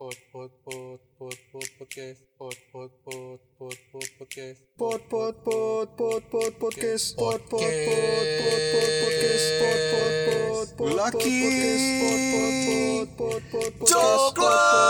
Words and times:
Pot 0.00 0.16
pot 0.32 0.48
pot 0.64 0.96
pot 1.20 1.36
pot 1.52 1.68
podcast. 1.76 2.24
Pot 2.40 2.56
pot 2.72 2.88
pot 3.04 3.36
pot 3.60 3.76
pot 3.92 4.08
podcast. 4.16 4.64
Pot 4.80 4.96
pot 5.12 5.36
pot 5.44 5.92
pot 5.92 6.24
pot 6.24 6.56
podcast 6.56 7.20
pot 7.20 7.36
pot 7.44 7.60
pot 7.60 8.16
pot 8.40 8.64
pot 8.72 8.96
podcast 9.04 9.44
pot 9.60 9.76
pot 9.92 10.24
pot 10.24 10.64
pot 12.00 13.12
pot 13.12 13.12
pot 13.12 13.44
pot 13.44 13.44
pot 13.52 13.76
podcast 13.76 14.40
Coklat. 14.40 14.80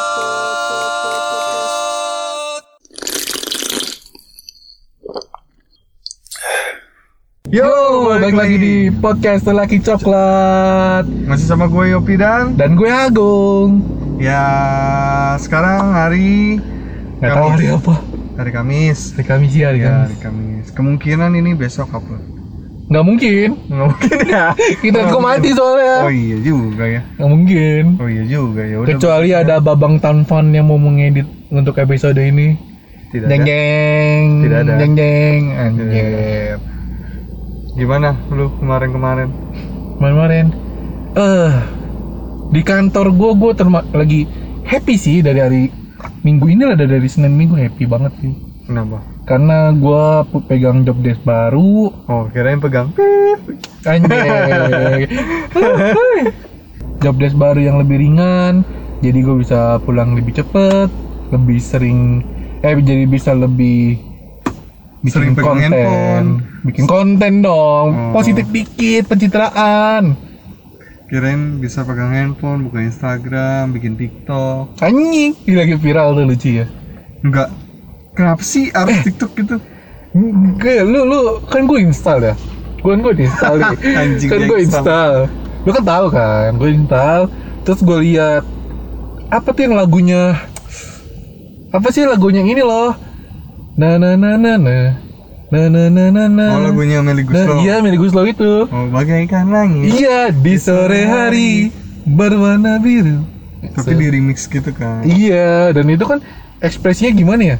Yo, 7.50 7.66
balik 8.06 8.38
lagi 8.38 8.56
di 8.62 8.94
podcast 8.94 9.42
Lelaki 9.42 9.82
Coklat 9.82 11.02
Masih 11.26 11.50
sama 11.50 11.66
gue 11.66 11.90
Yopi 11.90 12.14
dan 12.14 12.54
Dan 12.54 12.78
gue 12.78 12.86
Agung 12.86 13.99
ya 14.20 14.42
sekarang 15.40 15.96
hari 15.96 16.60
Gak 17.20 17.36
tahu 17.36 17.48
hari 17.52 17.66
apa 17.68 17.94
Hari 18.40 18.50
Kamis. 18.56 19.12
Hari 19.12 19.24
Kamis 19.28 19.52
ya, 19.52 19.68
hari 19.68 19.84
Ya, 19.84 19.92
Kamis 19.92 20.00
hari 20.08 20.16
Kamis. 20.24 20.66
Kemungkinan 20.72 21.36
ini 21.36 21.52
besok 21.52 21.92
upload. 21.92 22.24
Nggak 22.90 23.04
mungkin 23.04 23.48
Nggak 23.68 23.86
mungkin 23.92 24.16
ya 24.26 24.44
Kita 24.82 24.98
kok 25.06 25.20
mati 25.22 25.52
soalnya 25.52 26.08
Oh 26.08 26.12
iya 26.12 26.36
juga 26.40 26.84
ya. 26.88 27.02
Nggak 27.20 27.30
mungkin 27.30 27.84
Oh 28.00 28.08
iya 28.08 28.24
juga 28.24 28.62
ya. 28.64 28.76
Udah 28.80 28.88
Kecuali 28.96 29.30
ada 29.36 29.60
Babang 29.60 30.00
Tanfan 30.00 30.50
yang 30.50 30.72
mau 30.72 30.80
mengedit 30.80 31.28
untuk 31.52 31.76
episode 31.76 32.16
ini 32.16 32.56
tidak 33.10 33.26
Jeng 33.26 33.42
ada. 33.42 33.46
jeng 33.50 34.26
Tidak 34.40 34.58
ada. 34.62 34.72
Jeng 34.78 34.92
jeng 34.94 35.42
Tidak 35.44 35.60
Anjir 35.60 36.56
Gimana 37.74 38.08
lu 38.32 38.46
kemarin-kemarin? 38.58 39.28
Kemarin-kemarin 39.98 40.46
Eh 41.14 41.52
Di 42.50 42.60
kantor 42.60 43.06
gue 43.10 43.30
Gue 43.32 43.52
lagi 43.92 44.26
happy 44.64 44.94
sih 44.94 45.18
dari 45.18 45.38
hari 45.38 45.62
Minggu 46.20 46.46
ini 46.46 46.62
lah 46.62 46.74
dari 46.74 47.06
Senin 47.06 47.32
Minggu 47.32 47.54
happy 47.54 47.84
banget 47.84 48.12
sih 48.18 48.34
Kenapa? 48.62 49.02
karena 49.20 49.70
gua 49.72 50.22
pu- 50.24 50.42
pegang 50.42 50.82
job 50.82 50.98
desk 50.98 51.22
baru 51.22 51.90
Oh, 52.06 52.26
kirain 52.28 52.58
pegang. 52.58 52.90
anjay 53.82 55.06
job 57.00 57.14
desk 57.16 57.34
baru 57.34 57.60
yang 57.60 57.76
lebih 57.76 57.98
ringan 57.98 58.62
jadi 59.00 59.18
gue 59.18 59.36
bisa 59.36 59.78
pulang 59.80 60.12
lebih 60.12 60.34
cepet 60.34 60.86
lebih 61.30 61.58
sering 61.58 62.22
eh 62.60 62.74
jadi 62.74 63.04
bisa 63.04 63.32
lebih 63.32 63.98
Sering 65.02 65.32
pegang 65.32 65.56
handphone. 65.64 66.28
bikin 66.62 66.84
konten 66.84 67.40
dong 67.40 67.88
Oh. 67.90 68.12
positif 68.12 68.44
dikit 68.46 69.06
pencitraan 69.06 70.12
Kirain 71.10 71.58
bisa 71.58 71.82
pegang 71.82 72.14
handphone, 72.14 72.62
buka 72.62 72.78
Instagram, 72.78 73.74
bikin 73.74 73.98
TikTok. 73.98 74.78
anjing 74.78 75.34
lagi 75.50 75.74
viral 75.74 76.14
tuh 76.14 76.22
lucu 76.24 76.48
ya 76.56 76.66
Enggak. 77.20 77.50
Kenapa 78.14 78.40
sih 78.40 78.70
Eh. 78.70 78.72
harus 78.72 79.02
TikTok 79.02 79.32
gitu? 79.34 79.56
Gue, 80.56 80.76
lu, 80.82 81.02
lu, 81.04 81.18
kan 81.44 81.66
gue 81.66 81.78
install 81.80 82.18
ya 82.24 82.34
Gue 82.80 82.94
kan 82.94 83.00
gue 83.00 83.14
install 83.16 83.54
nih 83.56 83.76
Anjing, 84.00 84.28
Kan 84.28 84.40
gue 84.44 84.58
install. 84.60 84.82
install 84.82 85.14
Lu 85.60 85.70
kan 85.70 85.84
tahu 85.84 86.06
kan, 86.10 86.50
gue 86.56 86.70
install 86.72 87.20
Terus 87.62 87.80
gue 87.80 87.98
lihat 88.04 88.42
Apa 89.28 89.50
tuh 89.50 89.62
yang 89.62 89.74
lagunya 89.74 90.34
Apa 91.68 91.90
sih 91.90 92.02
lagunya 92.02 92.42
yang 92.42 92.50
ini 92.50 92.62
loh 92.62 92.94
Na 93.74 93.94
na 93.96 94.14
na 94.14 94.34
na 94.34 94.52
na 94.56 94.78
Na 95.50 95.66
na 95.66 95.90
na 95.90 96.04
na 96.14 96.24
na 96.30 96.46
Oh, 96.54 96.62
lagunya 96.70 97.02
Nah, 97.02 97.10
Guslo. 97.10 97.58
iya 97.58 97.82
Melly 97.82 97.98
Guslo 97.98 98.22
itu 98.22 98.70
Oh, 98.70 98.86
bagaikan 98.86 99.50
langit. 99.50 99.90
Iya, 99.98 100.30
di 100.30 100.54
sore 100.54 101.02
hari 101.04 101.74
Berwarna 102.06 102.78
biru 102.78 103.26
Tapi 103.60 103.92
di 103.92 104.06
remix 104.08 104.46
gitu 104.46 104.70
kan. 104.70 105.02
Iya, 105.02 105.74
dan 105.74 105.90
itu 105.90 106.06
kan 106.06 106.22
ekspresinya 106.62 107.12
gimana 107.12 107.42
ya? 107.44 107.56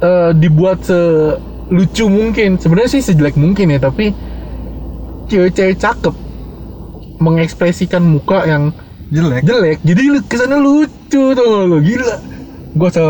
Eh, 0.00 0.30
dibuat 0.34 0.82
selucu 0.82 2.08
mungkin. 2.08 2.56
Sebenarnya 2.56 2.98
sih 2.98 3.04
sejelek 3.04 3.36
mungkin 3.36 3.70
ya, 3.70 3.78
tapi 3.78 4.10
cewek-cewek 5.28 5.78
cakep 5.78 6.14
mengekspresikan 7.20 8.02
muka 8.02 8.42
yang 8.44 8.72
Jelek. 9.10 9.42
jelek. 9.42 9.78
Jadi 9.82 10.02
kesannya 10.26 10.58
lucu 10.58 11.34
tuh 11.34 11.66
lo 11.66 11.78
gila. 11.78 12.16
Gua 12.72 12.88
se 12.88 13.02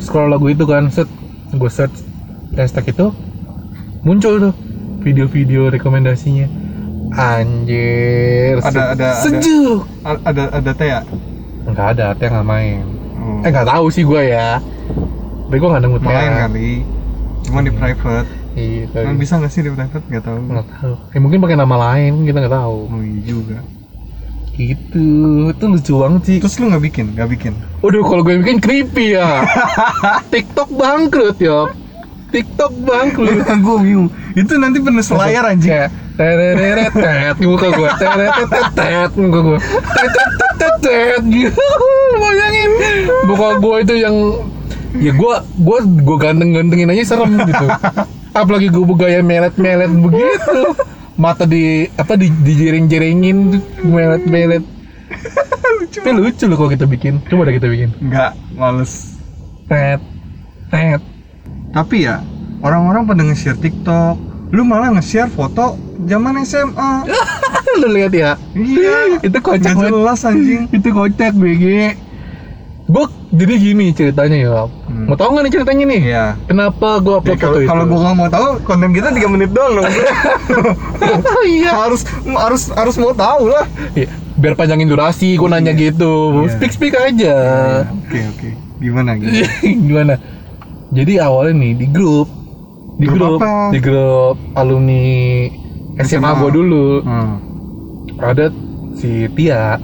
scroll 0.00 0.28
lagu 0.28 0.48
itu 0.48 0.64
kan, 0.64 0.88
set 0.88 1.08
gue 1.52 1.70
search 1.70 1.94
hashtag 2.56 2.90
itu 2.90 3.06
muncul 4.02 4.34
tuh 4.40 4.54
video-video 5.00 5.68
rekomendasinya. 5.68 6.46
Anjir, 7.14 8.58
Ada- 8.58 8.66
ada- 8.66 8.86
ada. 8.92 9.08
sejuk. 9.22 9.86
A- 10.02 10.22
ada 10.24 10.42
ada 10.50 10.70
teh 10.72 10.88
ya? 10.88 11.00
Enggak 11.64 11.86
ada, 11.94 12.06
Teh 12.12 12.26
nggak 12.26 12.42
main. 12.44 12.82
Oh. 13.14 13.40
Eh 13.40 13.48
nggak 13.48 13.64
tahu 13.64 13.86
sih 13.88 14.02
gue 14.02 14.22
ya. 14.26 14.58
Tapi 15.46 15.56
gue 15.56 15.68
nggak 15.68 15.82
nemu 15.82 15.96
Teh. 15.96 16.06
main 16.06 16.32
kali. 16.40 16.70
Cuma 17.44 17.60
di 17.60 17.70
private. 17.70 18.28
Iya, 18.54 18.86
tapi 18.90 19.14
bisa 19.14 19.36
nggak 19.36 19.50
sih 19.50 19.62
di 19.62 19.70
private? 19.70 20.04
Nggak 20.08 20.24
tahu. 20.24 20.38
nggak 20.44 20.66
tahu. 20.72 20.94
Eh 21.10 21.20
mungkin 21.20 21.38
pakai 21.38 21.56
nama 21.56 21.76
lain, 21.78 22.24
kita 22.24 22.38
nggak 22.40 22.54
tahu. 22.54 22.78
Oh 22.88 23.00
iya 23.00 23.20
juga. 23.22 23.58
Gitu, 24.54 25.06
itu 25.50 25.64
lucu 25.64 25.92
banget 25.98 26.22
sih. 26.24 26.36
Terus 26.38 26.54
lu 26.58 26.70
nggak 26.70 26.84
bikin? 26.84 27.06
Nggak 27.14 27.30
bikin? 27.30 27.52
Waduh, 27.78 28.02
kalau 28.02 28.22
gue 28.22 28.38
bikin 28.38 28.58
creepy 28.58 29.14
ya. 29.14 29.42
TikTok 30.32 30.70
bangkrut 30.70 31.38
ya. 31.38 31.70
TikTok 32.34 32.72
bangkrut. 32.82 33.46
gue 33.66 33.76
bingung. 33.78 34.10
Itu 34.34 34.58
nanti 34.58 34.82
penuh 34.82 35.06
layar 35.14 35.54
anjing. 35.54 35.70
Kayak 35.70 35.90
tereret 36.14 36.92
tet 36.94 37.36
muka 37.42 37.68
gue 37.74 37.90
tereret 37.98 38.34
tet 38.74 39.12
muka 39.18 39.38
gue 39.42 39.58
tet 40.58 40.74
tet 40.82 41.22
gitu. 41.30 41.54
Bayangin. 42.22 42.70
Muka 43.30 43.48
gue 43.62 43.76
itu 43.86 43.94
yang 44.02 44.16
ya 44.98 45.12
gue 45.14 45.34
gue 45.62 45.78
gue 46.02 46.16
ganteng 46.18 46.50
gantengin 46.50 46.90
aja 46.90 47.14
serem 47.14 47.38
gitu. 47.38 47.66
Apalagi 48.34 48.66
gue 48.74 48.84
gaya 48.98 49.22
melet 49.22 49.54
melet 49.54 49.90
begitu. 49.94 50.74
Mata 51.14 51.46
di 51.46 51.86
apa 51.94 52.18
di 52.18 52.26
dijering 52.26 52.90
jerengin 52.90 53.62
melet 53.86 54.26
melet 54.26 54.64
tapi 55.94 56.10
lucu 56.10 56.44
loh 56.50 56.58
kalau 56.58 56.70
kita 56.74 56.86
bikin. 56.90 57.22
Coba 57.30 57.46
deh 57.46 57.54
kita 57.54 57.70
bikin. 57.70 57.94
Nggak, 58.02 58.34
males. 58.58 59.14
tet 59.64 60.02
tet 60.68 61.00
Tapi 61.74 61.96
ya 62.00 62.22
orang-orang 62.60 63.02
pada 63.04 63.22
nge-share 63.22 63.58
TikTok. 63.58 64.16
Lu 64.48 64.62
malah 64.62 64.94
nge-share 64.94 65.28
foto 65.28 65.74
zaman 66.00 66.38
SMA. 66.42 66.92
lu 67.74 67.90
lihat 67.90 68.14
ya 68.14 68.38
iya. 68.54 69.18
itu 69.26 69.34
kocak 69.36 69.74
banget 69.74 69.90
jelas 69.90 70.22
anjing. 70.22 70.62
itu 70.76 70.88
kocak 70.88 71.34
BG 71.34 71.64
gue 72.84 73.04
jadi 73.32 73.54
gini 73.56 73.86
ceritanya 73.90 74.38
ya 74.38 74.62
Hmm. 74.84 75.10
mau 75.10 75.16
tau 75.16 75.32
nggak 75.32 75.42
nih 75.42 75.52
ceritanya 75.52 75.84
nih 75.88 76.00
Iya. 76.06 76.24
kenapa 76.46 77.00
gue 77.00 77.10
Ya, 77.10 77.18
upload 77.18 77.34
kalau 77.34 77.50
foto 77.50 77.58
itu 77.58 77.66
kalau 77.66 77.84
gua 77.84 77.98
nggak 77.98 78.14
mau 78.14 78.28
tahu 78.28 78.48
konten 78.62 78.90
kita 78.92 79.08
3 79.10 79.26
menit 79.26 79.50
doang 79.50 79.72
loh. 79.74 79.84
iya 81.42 81.72
harus 81.74 82.06
harus 82.22 82.62
harus 82.70 82.94
mau 82.94 83.10
tahu 83.10 83.48
lah. 83.48 83.66
Iya, 83.92 84.06
biar 84.36 84.54
panjangin 84.54 84.86
durasi 84.86 85.34
gue 85.34 85.48
nanya 85.48 85.72
gitu 85.72 86.44
Iya. 86.44 86.52
speak 86.52 86.72
speak 86.72 86.94
aja 86.94 87.36
Oke 87.88 88.18
oke. 88.28 88.48
Gimana 88.78 89.16
gitu? 89.16 89.42
gimana 89.82 90.14
jadi 90.94 91.12
awalnya 91.20 91.54
nih 91.58 91.72
di 91.76 91.86
grup 91.86 92.28
di 92.94 93.04
Grup 93.04 93.18
grup, 93.18 93.40
apa? 93.40 93.52
di 93.68 93.78
grup 93.78 94.36
alumni 94.54 95.02
SMA, 95.98 96.06
SMA. 96.22 96.30
gue 96.40 96.50
dulu 96.52 96.86
Hmm. 97.02 97.34
ada 98.16 98.46
si 98.94 99.26
Tia 99.28 99.74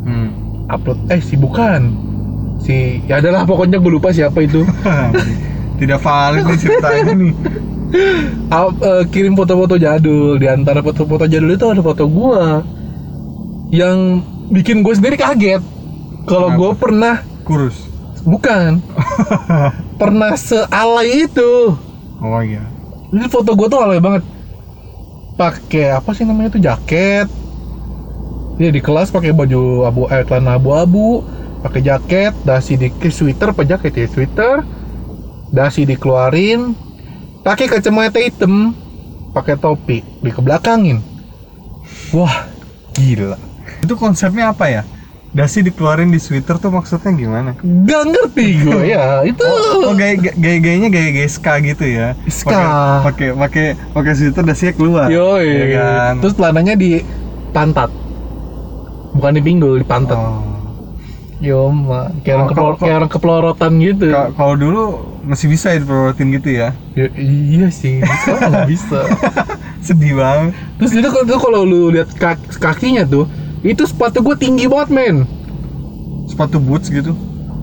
Hmm. 0.00 0.28
upload 0.66 0.98
eh 1.08 1.20
si 1.20 1.34
bukan 1.34 1.94
si 2.58 2.74
ya 3.04 3.18
adalah 3.18 3.42
pokoknya 3.42 3.78
gue 3.78 3.92
lupa 3.92 4.10
siapa 4.10 4.38
itu 4.40 4.66
Tidak 5.78 5.94
valid 5.96 6.42
nih 6.44 6.58
ceritanya 6.58 7.12
nih. 7.14 7.32
Up- 8.52 8.82
eh, 8.82 9.04
kirim 9.08 9.32
foto-foto 9.32 9.74
jadul 9.74 10.36
di 10.36 10.44
antara 10.44 10.82
foto-foto 10.82 11.24
jadul 11.24 11.54
itu 11.54 11.64
ada 11.64 11.78
foto 11.78 12.04
gua 12.04 12.60
yang 13.70 14.20
bikin 14.48 14.82
gue 14.82 14.92
sendiri 14.92 15.14
kaget 15.14 15.62
kalau 16.24 16.52
gue 16.52 16.70
pernah 16.74 17.22
Kurus. 17.40 17.87
Bukan. 18.28 18.84
Pernah 20.00 20.36
sealay 20.36 21.24
itu. 21.24 21.74
Oh 22.20 22.42
iya. 22.44 22.62
ini 23.08 23.24
foto 23.32 23.56
gue 23.56 23.68
tuh 23.72 23.80
alay 23.80 23.98
banget. 23.98 24.20
Pakai 25.40 25.96
apa 25.96 26.12
sih 26.12 26.28
namanya 26.28 26.52
itu 26.52 26.60
jaket. 26.60 27.28
Dia 28.60 28.70
di 28.74 28.82
kelas 28.82 29.08
pakai 29.08 29.32
baju 29.32 29.88
abu 29.88 30.04
eh, 30.12 30.22
celana 30.28 30.60
abu-abu. 30.60 31.24
Pakai 31.64 31.80
jaket 31.82 32.36
dasi 32.44 32.76
di 32.76 32.92
sweater 33.08 33.56
apa 33.56 33.64
jaket 33.64 33.96
ya? 33.96 34.06
Sweater. 34.12 34.66
Dasi 35.48 35.88
dikeluarin. 35.88 36.76
Pakai 37.40 37.70
kacamata 37.70 38.20
hitam. 38.20 38.76
Pakai 39.32 39.56
topi. 39.56 40.04
Di 40.20 40.30
kebelakangin 40.30 41.18
wah 42.12 42.48
gila. 42.96 43.38
Itu 43.84 43.94
konsepnya 43.94 44.52
apa 44.52 44.68
ya? 44.68 44.82
Dasi 45.28 45.60
dikeluarin 45.60 46.08
di 46.08 46.16
sweater 46.16 46.56
tuh 46.56 46.70
maksudnya 46.70 47.12
gimana? 47.12 47.52
gak 47.60 48.02
ngerti 48.06 48.46
gue 48.60 48.80
ya 48.94 49.20
itu 49.22 49.44
Oh 49.76 49.92
gaya 49.92 50.16
gaya 50.16 50.58
gayanya 50.58 50.88
gaya 50.88 51.08
gaya 51.12 51.28
ska 51.28 51.60
gitu 51.60 51.84
ya? 51.84 52.16
Ska. 52.26 53.04
Pakai 53.04 53.28
pakai 53.32 53.64
pakai 53.92 54.12
sweater 54.14 54.42
dasinya 54.42 54.72
keluar. 54.72 55.06
Yoi. 55.06 55.44
Ya 55.44 55.66
kan? 55.74 56.12
terus 56.18 56.32
celananya 56.32 56.74
di 56.74 57.04
pantat 57.50 57.92
bukan 59.10 59.32
di 59.32 59.42
pinggul 59.42 59.76
di 59.76 59.86
pantat 59.86 60.16
Oh. 60.16 60.44
Yo, 61.38 61.70
ma. 61.70 62.10
Kayak 62.18 62.34
orang, 62.34 62.42
Oh, 62.42 62.50
kepelor- 62.50 62.50
kalau- 62.50 62.78
kayak 62.80 62.96
orang 62.96 63.12
kepelorotan 63.12 63.72
gitu. 63.78 64.06
Ka- 64.10 64.34
Kalau 64.34 64.54
dulu 64.54 64.82
masih 65.22 65.46
bisa 65.46 65.70
ya 65.70 65.78
diperotin 65.78 66.34
gitu 66.34 66.48
ya. 66.50 66.74
Ya, 66.92 67.06
iya 67.14 67.70
sih, 67.70 68.02
sekarang 68.02 68.50
nggak 68.50 68.66
bisa. 68.66 69.00
Sedih 69.86 70.18
banget. 70.18 70.50
Terus 70.76 70.90
itu 70.92 71.06
kalau 71.06 71.22
itu 71.22 71.36
kalau 71.38 71.60
lu 71.62 71.94
lihat 71.94 72.10
kak- 72.12 72.42
kakinya 72.58 73.06
tuh, 73.06 73.30
itu 73.60 73.82
sepatu 73.82 74.20
gue 74.20 74.34
tinggi 74.34 74.64
banget 74.64 74.88
men. 74.88 75.16
Sepatu 76.26 76.58
boots 76.58 76.88
gitu. 76.88 77.16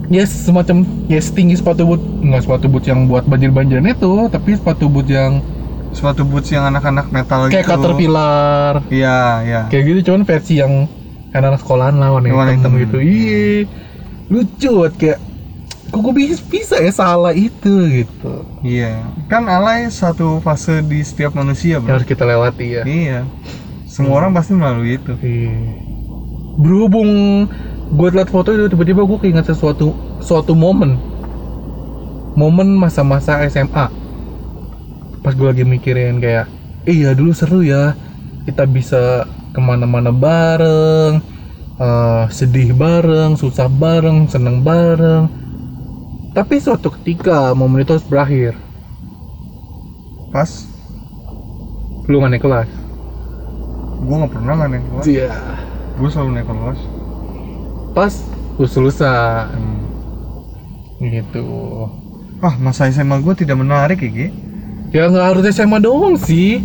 Ya 0.05 0.21
semacam 0.23 0.85
ya 1.07 1.17
setinggi 1.17 1.57
sepatu 1.57 1.81
boot, 1.83 2.01
nggak 2.21 2.41
sepatu 2.41 2.65
boot 2.67 2.85
yang 2.85 3.05
buat 3.05 3.25
banjir-banjiran 3.25 3.87
itu, 3.87 4.11
tapi 4.27 4.53
sepatu 4.53 4.85
boot 4.85 5.07
yang 5.07 5.41
Sepatu 5.89 6.27
boots 6.27 6.51
yang 6.51 6.67
anak-anak 6.67 7.07
metal 7.07 7.47
kayak 7.47 7.63
gitu. 7.63 7.71
caterpillar, 7.71 8.83
Iya, 8.91 9.19
iya. 9.41 9.61
kayak 9.71 9.83
gitu 9.87 10.11
cuman 10.11 10.27
versi 10.27 10.59
yang 10.59 10.91
anak 11.31 11.55
sekolahan 11.57 11.95
lah 11.95 12.11
warna 12.11 12.35
Warna 12.35 12.51
hitam 12.51 12.75
hitam. 12.75 12.83
gitu. 12.83 12.97
Iya, 12.99 13.63
lucu 14.27 14.71
banget 14.75 14.93
kayak 14.99 15.19
kok 15.87 15.99
gue 16.01 16.13
bisa, 16.13 16.35
bisa 16.45 16.75
ya 16.77 16.91
salah 16.91 17.31
itu 17.31 17.71
gitu. 17.87 18.43
Iya. 18.59 19.07
Kan 19.25 19.47
alay 19.47 19.87
satu 19.87 20.43
fase 20.43 20.83
di 20.83 20.99
setiap 20.99 21.31
manusia, 21.31 21.79
Yang 21.79 21.81
Bro. 21.81 21.93
harus 21.95 22.05
kita 22.05 22.23
lewati 22.27 22.65
ya. 22.67 22.83
Iya. 22.83 23.19
Semua 23.95 24.19
orang 24.19 24.35
pasti 24.35 24.51
melalui 24.51 24.99
itu. 24.99 25.15
Iya. 25.23 25.55
Berhubung 26.59 27.11
gue 27.95 28.09
liat 28.11 28.27
foto 28.27 28.51
itu 28.51 28.67
tiba-tiba 28.67 29.07
gue 29.07 29.19
keinget 29.23 29.47
sesuatu 29.47 29.95
suatu 30.19 30.51
momen. 30.51 30.99
Momen 32.35 32.75
masa-masa 32.75 33.39
SMA 33.47 33.87
pas 35.23 35.33
gue 35.33 35.47
lagi 35.47 35.63
mikirin 35.63 36.19
kayak 36.19 36.51
iya 36.83 37.15
dulu 37.15 37.31
seru 37.31 37.63
ya. 37.63 37.95
Kita 38.43 38.67
bisa 38.67 39.31
ke 39.55 39.63
mana-mana 39.63 40.11
bareng 40.11 41.23
eh, 41.79 42.23
sedih 42.35 42.75
bareng 42.75 43.39
susah 43.39 43.71
bareng 43.71 44.27
seneng 44.27 44.59
bareng. 44.59 45.31
Tapi 46.35 46.59
suatu 46.59 46.91
ketika 46.99 47.55
momen 47.55 47.87
itu 47.87 47.95
harus 47.95 48.03
berakhir. 48.03 48.59
Pas? 50.35 50.67
Lu 52.11 52.19
naik 52.19 52.43
kelas 52.43 52.84
gua 54.05 54.15
nggak 54.21 54.33
pernah 54.33 54.53
nggak 54.55 54.69
naik 54.69 54.83
kelas. 54.87 55.05
iya 55.05 55.29
Gua 55.95 56.09
selalu 56.09 56.29
naik 56.31 56.47
kelas. 56.47 56.79
pas 57.91 58.13
lulus-lulusan 58.55 59.47
Hmm. 59.51 59.81
gitu 61.01 61.47
Ah, 62.37 62.53
masa 62.55 62.85
SMA 62.87 63.17
gua 63.17 63.33
tidak 63.33 63.55
menarik 63.55 63.97
ya, 63.97 64.09
Gi. 64.09 64.27
Ya 64.91 65.07
nggak 65.07 65.25
harus 65.25 65.43
SMA 65.49 65.79
doang 65.79 66.15
sih. 66.15 66.59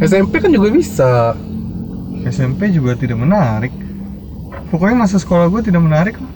SMP 0.00 0.38
kan 0.38 0.48
juga 0.48 0.70
bisa. 0.70 1.34
SMP 2.24 2.70
juga 2.70 2.94
tidak 2.94 3.18
menarik. 3.18 3.74
Pokoknya 4.68 4.96
masa 4.96 5.18
sekolah 5.18 5.46
gua 5.46 5.60
tidak 5.60 5.80
menarik. 5.80 6.14
lah. 6.14 6.32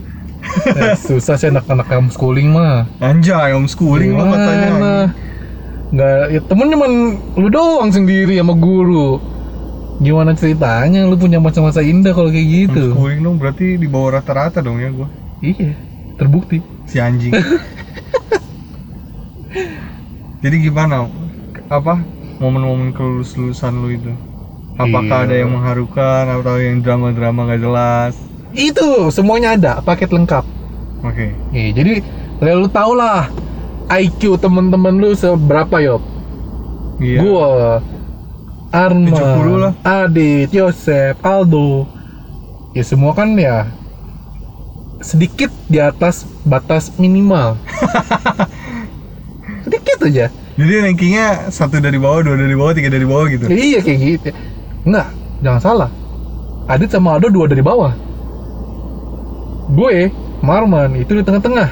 Eh, 0.66 0.94
susah 1.06 1.34
sih 1.34 1.48
anak-anak 1.48 1.86
homeschooling 1.86 2.50
mah. 2.50 2.90
Anjay, 2.98 3.54
homeschooling 3.54 4.12
lo 4.12 4.24
katanya. 4.26 4.68
Nggak, 5.88 6.22
ya 6.28 6.40
temen 6.42 6.66
cuman 6.68 6.92
lu 7.36 7.48
doang 7.48 7.88
sendiri 7.88 8.34
sama 8.34 8.52
guru. 8.52 9.22
Gimana 10.00 10.32
ceritanya 10.32 11.04
lu 11.04 11.20
punya 11.20 11.36
masa-masa 11.42 11.84
indah 11.84 12.14
kalau 12.16 12.32
kayak 12.32 12.48
gitu? 12.48 12.96
Homeschooling 12.96 13.20
dong 13.20 13.36
berarti 13.36 13.76
di 13.76 13.86
bawah 13.90 14.18
rata-rata 14.18 14.64
dong 14.64 14.80
ya 14.80 14.88
gua. 14.88 15.10
Iya, 15.42 15.74
terbukti. 16.16 16.62
Si 16.88 16.96
anjing. 17.02 17.34
Jadi 20.42 20.56
gimana? 20.58 21.06
Apa 21.68 22.00
momen-momen 22.40 22.90
kelulus-lulusan 22.96 23.72
lu 23.78 23.88
itu? 23.94 24.12
Apakah 24.80 25.22
Iya. 25.22 25.26
ada 25.28 25.34
yang 25.36 25.50
mengharukan 25.52 26.24
atau 26.40 26.56
yang 26.56 26.80
drama-drama 26.80 27.52
gak 27.52 27.60
jelas? 27.60 28.14
Itu 28.56 29.12
semuanya 29.12 29.54
ada, 29.54 29.72
paket 29.84 30.10
lengkap. 30.10 30.44
Oke. 31.04 31.36
Iya, 31.52 31.68
jadi 31.76 31.92
ya 32.42 32.54
lu 32.56 32.66
tau 32.66 32.96
lah 32.96 33.28
IQ 33.92 34.40
temen-temen 34.40 34.98
lu 34.98 35.12
seberapa 35.12 35.78
yop? 35.78 36.02
Iya. 36.98 37.18
Gua 37.22 37.48
Arma 38.72 39.12
70 39.12 39.62
lah. 39.62 39.72
Adit, 39.84 40.48
Yosep, 40.48 41.20
Aldo 41.20 41.84
Ya 42.72 42.80
semua 42.82 43.12
kan 43.12 43.36
ya 43.36 43.68
Sedikit 45.04 45.52
di 45.68 45.76
atas 45.76 46.24
batas 46.42 46.88
minimal 46.96 47.60
Sedikit 49.68 49.98
aja 50.08 50.26
Jadi 50.56 50.72
rankingnya 50.80 51.52
satu 51.52 51.84
dari 51.84 52.00
bawah, 52.00 52.24
dua 52.24 52.36
dari 52.40 52.56
bawah, 52.56 52.72
tiga 52.72 52.88
dari 52.88 53.04
bawah 53.04 53.26
gitu. 53.28 53.44
Ya, 53.48 53.56
Iya 53.56 53.78
kayak 53.84 53.98
gitu 54.00 54.28
Enggak, 54.88 55.08
jangan 55.44 55.60
salah 55.60 55.90
Adit 56.66 56.88
sama 56.88 57.20
Aldo 57.20 57.28
dua 57.28 57.46
dari 57.50 57.60
bawah 57.60 57.92
Gue, 59.72 60.08
Marman, 60.40 60.96
itu 60.96 61.12
di 61.12 61.22
tengah-tengah 61.22 61.68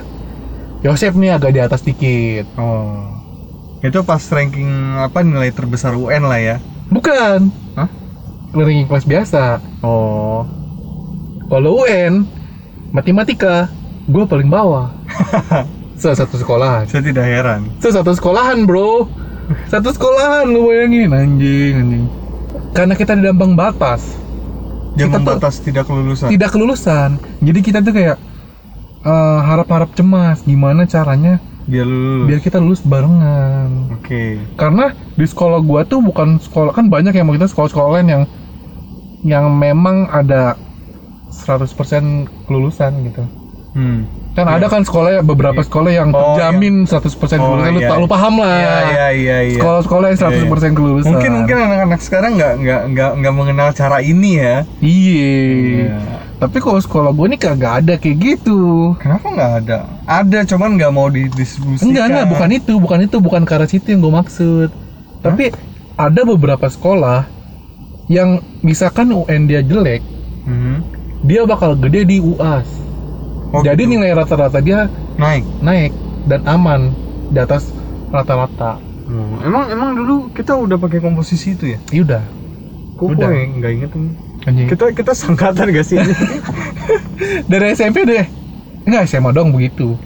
Yosep 0.80 1.16
nih 1.16 1.32
agak 1.36 1.50
di 1.56 1.60
atas 1.64 1.80
dikit 1.80 2.44
Oh. 2.60 3.08
Itu 3.80 4.04
pas 4.04 4.20
ranking 4.28 4.68
apa 5.00 5.24
nilai 5.24 5.48
terbesar 5.56 5.96
UN 5.96 6.28
lah 6.28 6.36
ya. 6.36 6.56
Bukan 6.90 7.38
Hah? 7.74 7.88
Ranking 8.50 8.86
kelas 8.86 9.06
biasa 9.06 9.62
Oh. 9.80 10.42
Kalau 11.46 11.80
UN 11.80 12.26
matematika 12.90 13.66
gue 14.04 14.24
paling 14.24 14.46
bawah. 14.46 14.90
Satu 15.96 16.34
sekolahan. 16.34 16.84
Saya 16.84 17.02
tidak 17.02 17.22
heran. 17.22 17.68
Satu 17.78 18.10
sekolahan, 18.10 18.64
Bro. 18.64 19.06
Satu 19.66 19.90
sekolahan 19.90 20.46
lu 20.46 20.66
bayangin 20.66 21.10
anjing 21.10 21.74
anjing. 21.76 22.04
Karena 22.70 22.94
kita 22.94 23.14
di 23.14 23.26
ambang 23.26 23.52
batas, 23.52 24.16
Yang 24.94 24.96
Kita 24.96 25.06
tuh- 25.06 25.12
membatas 25.22 25.54
tidak 25.58 25.84
kelulusan. 25.84 26.28
tidak 26.28 26.50
kelulusan. 26.50 27.10
Jadi 27.40 27.60
kita 27.60 27.78
tuh 27.80 27.92
kayak 27.92 28.16
eh, 29.02 29.40
harap-harap 29.42 29.90
cemas 29.92 30.40
gimana 30.42 30.84
caranya 30.84 31.38
Biar 31.70 31.86
lulus. 31.86 32.26
biar 32.26 32.40
kita 32.42 32.58
lulus 32.58 32.82
barengan. 32.82 33.94
Oke. 33.94 34.42
Karena 34.58 34.90
di 35.14 35.22
sekolah 35.22 35.62
gua 35.62 35.86
tuh 35.86 36.02
bukan 36.02 36.42
sekolah 36.42 36.74
kan 36.74 36.90
banyak 36.90 37.14
yang 37.14 37.30
begitu 37.30 37.46
sekolah-sekolah 37.46 37.90
lain 38.02 38.08
yang 38.10 38.24
yang 39.22 39.46
memang 39.54 40.10
ada 40.10 40.58
100% 41.30 42.26
kelulusan 42.50 42.92
gitu. 43.06 43.22
Hmm. 43.78 44.02
Kan 44.30 44.46
Iya. 44.46 44.62
ada 44.62 44.66
kan 44.70 44.82
sekolah 44.86 45.26
beberapa 45.26 45.58
sekolah 45.58 45.90
yang 45.90 46.08
Oh, 46.10 46.38
terjamin 46.38 46.86
100% 46.86 47.42
Oh, 47.42 47.58
kelulusan. 47.58 47.74
Lu, 47.74 47.80
iya. 47.82 47.98
lu 47.98 48.06
paham 48.06 48.34
lah. 48.38 48.54
Iya 48.54 48.78
iya 48.86 49.06
iya 49.10 49.38
iya. 49.44 49.58
Sekolah-sekolah 49.58 50.06
yang 50.06 50.18
100% 50.22 50.72
kelulusan. 50.72 51.10
Mungkin 51.10 51.30
mungkin 51.34 51.56
anak-anak 51.58 52.00
sekarang 52.00 52.32
nggak 52.38 52.54
nggak 52.56 52.82
nggak 52.94 53.10
nggak 53.18 53.34
mengenal 53.34 53.68
cara 53.74 53.98
ini 53.98 54.38
ya. 54.38 54.56
Iya. 54.78 55.98
Tapi 56.38 56.56
kalau 56.56 56.80
sekolah 56.80 57.10
gue 57.10 57.26
nih 57.28 57.40
kagak 57.42 57.72
ada 57.84 57.94
kayak 57.94 58.16
gitu. 58.16 58.94
Kenapa 58.96 59.26
nggak 59.28 59.52
ada? 59.60 59.78
Ada, 60.06 60.38
cuman 60.46 60.78
nggak 60.78 60.88
mau 60.90 61.12
didistribusikan. 61.12 61.84
Enggak, 61.84 62.04
enggak, 62.08 62.26
bukan 62.30 62.50
itu, 62.50 62.72
bukan 62.78 62.98
itu, 63.04 63.16
bukan 63.20 63.42
ke 63.44 63.52
arah 63.52 63.68
situ 63.68 63.86
yang 63.88 64.00
gue 64.00 64.14
maksud. 64.14 64.68
Tapi 65.20 65.52
ada 65.98 66.20
beberapa 66.24 66.64
sekolah 66.64 67.28
yang 68.08 68.40
misalkan 68.60 69.12
UN 69.12 69.44
dia 69.44 69.60
jelek, 69.60 70.00
Hmm. 70.42 70.80
dia 71.20 71.44
bakal 71.44 71.76
gede 71.76 72.08
di 72.08 72.16
UAS. 72.16 72.79
Oh, 73.50 73.62
Jadi 73.66 73.82
gitu. 73.86 73.92
nilai 73.98 74.14
rata-rata 74.14 74.62
dia 74.62 74.86
naik. 75.18 75.42
naik 75.58 75.92
dan 76.22 76.40
aman 76.46 76.94
di 77.26 77.38
atas 77.42 77.74
rata-rata. 78.10 78.78
Hmm, 79.10 79.42
Emang 79.42 79.64
emang 79.74 79.90
dulu 79.98 80.30
kita 80.30 80.54
udah 80.54 80.78
pakai 80.78 81.02
komposisi 81.02 81.58
itu 81.58 81.74
ya? 81.74 81.78
Ya 81.90 82.00
udah, 82.06 82.22
Kok 82.94 83.06
Udah. 83.16 83.26
gue 83.26 83.58
nggak 83.58 83.72
inget 83.74 83.90
ini. 83.98 84.10
anjing. 84.46 84.66
Kita 84.70 84.84
kita 84.94 85.12
sangkatan 85.12 85.66
gak 85.74 85.86
sih? 85.86 85.98
Dari 87.50 87.66
SMP 87.74 88.06
deh. 88.06 88.24
Enggak, 88.86 89.10
SMA 89.10 89.30
dong 89.34 89.50
begitu. 89.52 89.98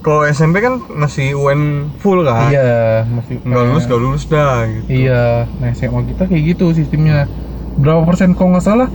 Kalau 0.00 0.24
SMP 0.24 0.64
kan 0.64 0.80
masih 0.96 1.36
UN 1.36 1.92
full 2.00 2.24
kan? 2.24 2.48
Iya, 2.48 3.04
masih 3.04 3.36
Nggak 3.44 3.64
lulus 3.68 3.84
nggak 3.84 4.00
lulus 4.00 4.22
dah 4.32 4.64
gitu. 4.64 4.88
Iya, 4.88 5.24
nah 5.60 5.68
SMA 5.76 6.00
kita 6.08 6.22
kayak 6.24 6.42
gitu 6.56 6.72
sistemnya. 6.72 7.28
Berapa 7.76 8.02
persen 8.08 8.32
kalau 8.32 8.56
nggak 8.56 8.64
salah? 8.64 8.88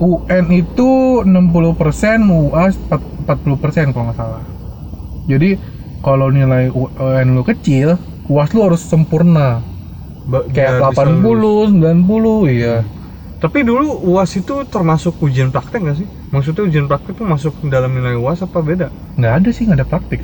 UN 0.00 0.44
itu 0.50 0.90
60 1.22 1.76
persen, 1.76 2.24
UAS 2.24 2.80
40 2.88 3.60
persen 3.60 3.92
kalau 3.92 4.08
nggak 4.08 4.16
salah. 4.16 4.42
Jadi 5.28 5.60
kalau 6.00 6.32
nilai 6.32 6.72
UN 6.72 7.36
lu 7.36 7.44
kecil, 7.44 8.00
UAS 8.24 8.56
lu 8.56 8.64
harus 8.64 8.80
sempurna. 8.80 9.60
Ba- 10.24 10.48
Kayak 10.48 10.80
biar 10.80 10.92
bisa 10.96 11.04
lulus. 11.04 11.68
80, 11.68 12.48
90, 12.48 12.48
iya. 12.48 12.76
Tapi 13.40 13.60
dulu 13.60 14.00
UAS 14.04 14.32
itu 14.36 14.64
termasuk 14.68 15.20
ujian 15.20 15.52
praktek 15.52 15.80
nggak 15.80 15.96
sih? 15.96 16.08
Maksudnya 16.32 16.62
ujian 16.64 16.86
praktek 16.88 17.16
itu 17.16 17.24
masuk 17.24 17.52
dalam 17.68 17.92
nilai 17.92 18.16
UAS 18.16 18.40
apa 18.40 18.60
beda? 18.60 18.88
Nggak 19.16 19.32
ada 19.36 19.48
sih, 19.52 19.64
nggak 19.68 19.78
ada 19.80 19.88
praktik. 19.88 20.20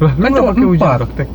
Lah, 0.00 0.12
Kan 0.16 0.30
cuma 0.32 0.52
pakai 0.52 0.66
ujian 0.66 0.92
praktek. 0.98 1.28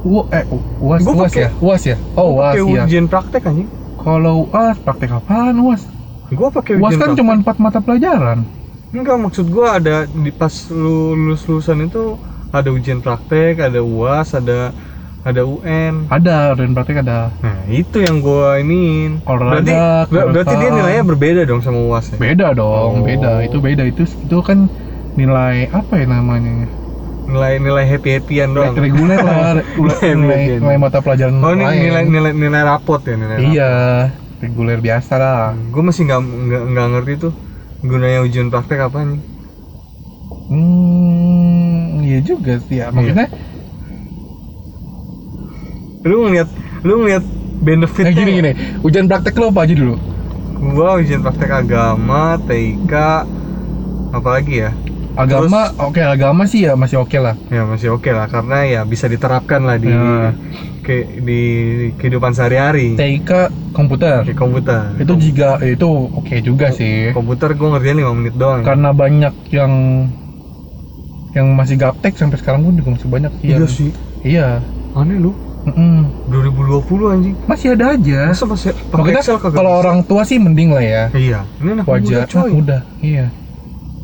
U 0.00 0.22
eh, 0.30 0.44
UAS, 0.80 1.00
Gua 1.02 1.14
UAS 1.18 1.24
pakai- 1.26 1.42
ya? 1.42 1.50
UAS 1.58 1.82
ya? 1.84 1.96
Oh, 2.14 2.38
UAS 2.38 2.54
iya. 2.56 2.82
ujian 2.86 3.06
praktek 3.06 3.42
anjing. 3.42 3.68
Kalau 3.98 4.46
UAS, 4.46 4.76
praktek 4.78 5.10
apaan 5.10 5.58
UAS? 5.58 5.82
Gua 6.30 6.48
pakai 6.54 6.78
UAS 6.78 6.94
ujian 6.94 7.00
kan 7.02 7.10
cuma 7.18 7.32
4 7.38 7.56
mata 7.58 7.78
pelajaran. 7.82 8.46
Enggak, 8.90 9.16
maksud 9.22 9.46
gua 9.50 9.78
ada 9.78 10.06
di 10.10 10.30
pas 10.34 10.50
lu 10.70 11.14
lulus 11.14 11.46
lulusan 11.46 11.78
itu 11.86 12.18
ada 12.50 12.68
ujian 12.74 12.98
praktek, 13.02 13.58
ada 13.62 13.78
UAS, 13.82 14.34
ada 14.34 14.74
ada 15.20 15.42
UN. 15.44 16.08
Ada, 16.10 16.56
dan 16.58 16.72
praktek 16.72 17.04
ada. 17.04 17.36
Nah, 17.44 17.68
itu 17.68 18.00
yang 18.02 18.18
gua 18.24 18.58
iniin. 18.58 19.20
Berarti, 19.22 19.74
ber- 20.10 20.32
berarti 20.32 20.54
dia 20.58 20.70
nilainya 20.72 21.04
berbeda 21.06 21.42
dong 21.46 21.60
sama 21.62 21.78
UAS 21.86 22.14
ya? 22.14 22.18
Beda 22.18 22.46
dong, 22.56 23.02
Oh. 23.02 23.06
beda. 23.06 23.44
Itu 23.46 23.58
beda. 23.62 23.84
Itu 23.86 24.06
itu 24.06 24.38
kan 24.42 24.72
nilai 25.14 25.68
apa 25.70 26.00
ya 26.00 26.06
namanya? 26.08 26.72
Nilai 27.30 27.62
nilai 27.62 27.84
happy 27.86 28.10
happyan 28.18 28.50
doang. 28.58 28.74
Reguler 28.74 29.22
lah, 29.22 29.62
nilai, 29.78 30.18
nilai, 30.18 30.40
nilai 30.58 30.76
mata 30.82 30.98
pelajaran 30.98 31.38
Oh, 31.38 31.54
ini 31.54 31.62
lain. 31.62 31.78
nilai 31.86 32.02
nilai 32.10 32.32
nilai 32.34 32.62
rapot 32.66 32.98
ya 33.06 33.14
nilai. 33.14 33.38
Iya, 33.38 33.70
reguler 34.40 34.78
biasa 34.80 35.14
lah. 35.20 35.42
Gue 35.72 35.82
masih 35.84 36.02
nggak 36.08 36.20
nggak 36.20 36.62
nggak 36.72 36.86
ngerti 36.96 37.12
tuh 37.28 37.32
gunanya 37.84 38.20
ujian 38.26 38.48
praktek 38.52 38.80
apa 38.88 38.98
nih? 39.04 39.20
Hmm, 40.50 42.02
iya 42.02 42.18
juga 42.24 42.58
sih 42.58 42.82
ya. 42.82 42.90
Maksudnya, 42.90 43.28
Lu 46.00 46.24
ngeliat 46.24 46.48
lu 46.80 47.04
ngeliat 47.04 47.24
benefit 47.60 48.08
eh, 48.08 48.12
gini 48.16 48.30
gini, 48.40 48.50
ujian 48.80 49.04
praktek 49.04 49.36
lo 49.36 49.52
apa 49.52 49.68
aja 49.68 49.74
dulu? 49.76 49.94
Gua 50.72 50.96
ujian 51.00 51.20
praktek 51.20 51.52
agama, 51.52 52.40
TIK, 52.48 52.92
apalagi 54.16 54.64
ya? 54.64 54.70
Agama, 55.10 55.74
oke 55.76 55.98
agama 55.98 56.46
sih 56.46 56.64
ya 56.64 56.78
masih 56.78 57.02
oke 57.02 57.18
lah. 57.18 57.34
Ya 57.50 57.66
masih 57.66 57.92
oke 57.92 58.08
lah 58.08 58.30
karena 58.30 58.62
ya 58.64 58.80
bisa 58.86 59.10
diterapkan 59.10 59.66
lah 59.66 59.76
di 59.76 59.90
Ya. 59.90 60.32
ke 60.80 61.18
di 61.18 61.40
kehidupan 61.98 62.30
sehari-hari. 62.30 62.94
TIK 62.94 63.30
komputer. 63.74 64.22
Kayak 64.22 64.38
komputer. 64.38 64.82
Itu 64.96 65.18
juga 65.18 65.58
itu 65.60 65.88
oke 66.08 66.34
juga 66.40 66.70
sih. 66.70 67.10
komputer 67.10 67.52
gua 67.52 67.76
ngerjain 67.76 67.98
5 67.98 68.14
menit 68.14 68.34
doang. 68.34 68.62
Karena 68.62 68.94
banyak 68.94 69.34
yang 69.50 69.72
yang 71.30 71.46
masih 71.54 71.78
gaptek 71.78 72.14
sampai 72.14 72.38
sekarang 72.38 72.62
pun 72.62 72.74
juga 72.74 72.90
masih 72.94 73.08
banyak 73.10 73.32
sih. 73.38 73.46
Iya 73.46 73.56
yang- 73.58 73.70
sih. 73.70 73.90
Iya. 74.22 74.46
Aneh 74.94 75.18
lu. 75.18 75.34
Mm-mm. 75.60 76.08
2020 76.32 77.12
anjing. 77.12 77.34
Masih 77.44 77.76
ada 77.76 77.92
aja. 77.92 78.32
Masa 78.32 78.48
masih 78.48 78.72
pakai 78.88 79.20
kalau 79.52 79.72
orang 79.76 80.00
tua 80.08 80.24
sih 80.24 80.40
mending 80.40 80.72
lah 80.72 80.80
ya. 80.80 81.04
Iya, 81.12 81.44
ini 81.60 81.68
anak 81.76 81.84
Wajar. 81.84 82.00
muda, 82.00 82.20
coy. 82.24 82.40
Anak 82.40 82.54
muda. 82.56 82.78
Iya. 83.04 83.26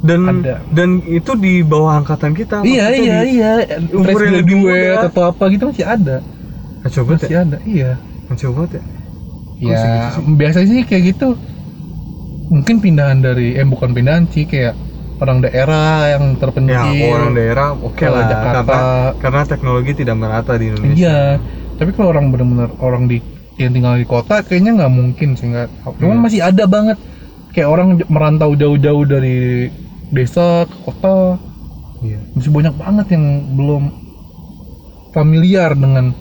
Dan 0.07 0.21
Ada. 0.41 0.55
dan 0.69 0.89
itu 1.05 1.35
di 1.35 1.61
bawah 1.63 1.99
angkatan 1.99 2.31
kita. 2.33 2.63
Iya 2.63 2.87
iya 2.93 3.17
di- 3.21 3.31
iya. 3.35 3.53
umur 3.91 4.07
Fresh 4.07 4.23
yang 4.23 4.37
lebih 4.39 4.57
muda. 4.57 5.05
atau 5.05 5.23
apa 5.27 5.45
gitu 5.49 5.65
masih 5.67 5.83
ada. 5.85 6.17
Kacau 6.81 7.03
banget 7.03 7.21
Masih 7.21 7.35
ya. 7.35 7.41
ada. 7.43 7.57
Iya. 7.67 7.91
Kacau 8.27 8.51
banget 8.53 8.71
ya. 8.73 8.83
Ya, 9.57 9.75
segitu 9.75 10.09
sih? 10.13 10.23
biasanya 10.37 10.67
sih 10.71 10.83
kayak 10.85 11.03
gitu. 11.11 11.29
Mungkin 12.47 12.77
pindahan 12.79 13.19
dari, 13.19 13.53
eh 13.53 13.65
bukan 13.65 13.91
pindahan 13.91 14.29
sih 14.29 14.45
kayak 14.45 14.79
orang 15.17 15.41
daerah 15.41 16.13
yang 16.13 16.37
terpencil. 16.37 16.77
Ya, 16.93 17.11
orang 17.11 17.33
daerah 17.33 17.69
oke 17.75 17.97
Kalau 17.97 18.15
lah 18.15 18.27
Jakarta. 18.29 18.61
karena 18.63 18.81
karena 19.19 19.41
teknologi 19.43 19.93
tidak 19.97 20.15
merata 20.15 20.55
di 20.55 20.71
Indonesia. 20.71 20.95
Iya. 20.95 21.19
Tapi 21.75 21.91
kalau 21.91 22.09
orang 22.11 22.31
benar-benar 22.31 22.71
orang 22.79 23.05
di 23.05 23.19
yang 23.57 23.73
tinggal 23.73 23.97
di 23.97 24.05
kota 24.05 24.41
kayaknya 24.41 24.77
nggak 24.77 24.93
mungkin 24.93 25.29
sih 25.35 25.49
nggak. 25.49 25.69
Cuman 25.97 26.15
Hmm. 26.15 26.23
masih 26.23 26.41
ada 26.41 26.65
banget 26.65 27.01
kayak 27.51 27.67
orang 27.67 27.89
merantau 28.07 28.53
jauh-jauh 28.53 29.03
dari 29.03 29.67
desa 30.09 30.47
ke 30.65 30.77
kota 30.83 31.41
Iya. 31.99 32.21
masih 32.33 32.51
banyak 32.51 32.75
banget 32.75 33.07
yang 33.11 33.25
belum 33.53 33.83
familiar 35.11 35.73
dengan 35.73 36.13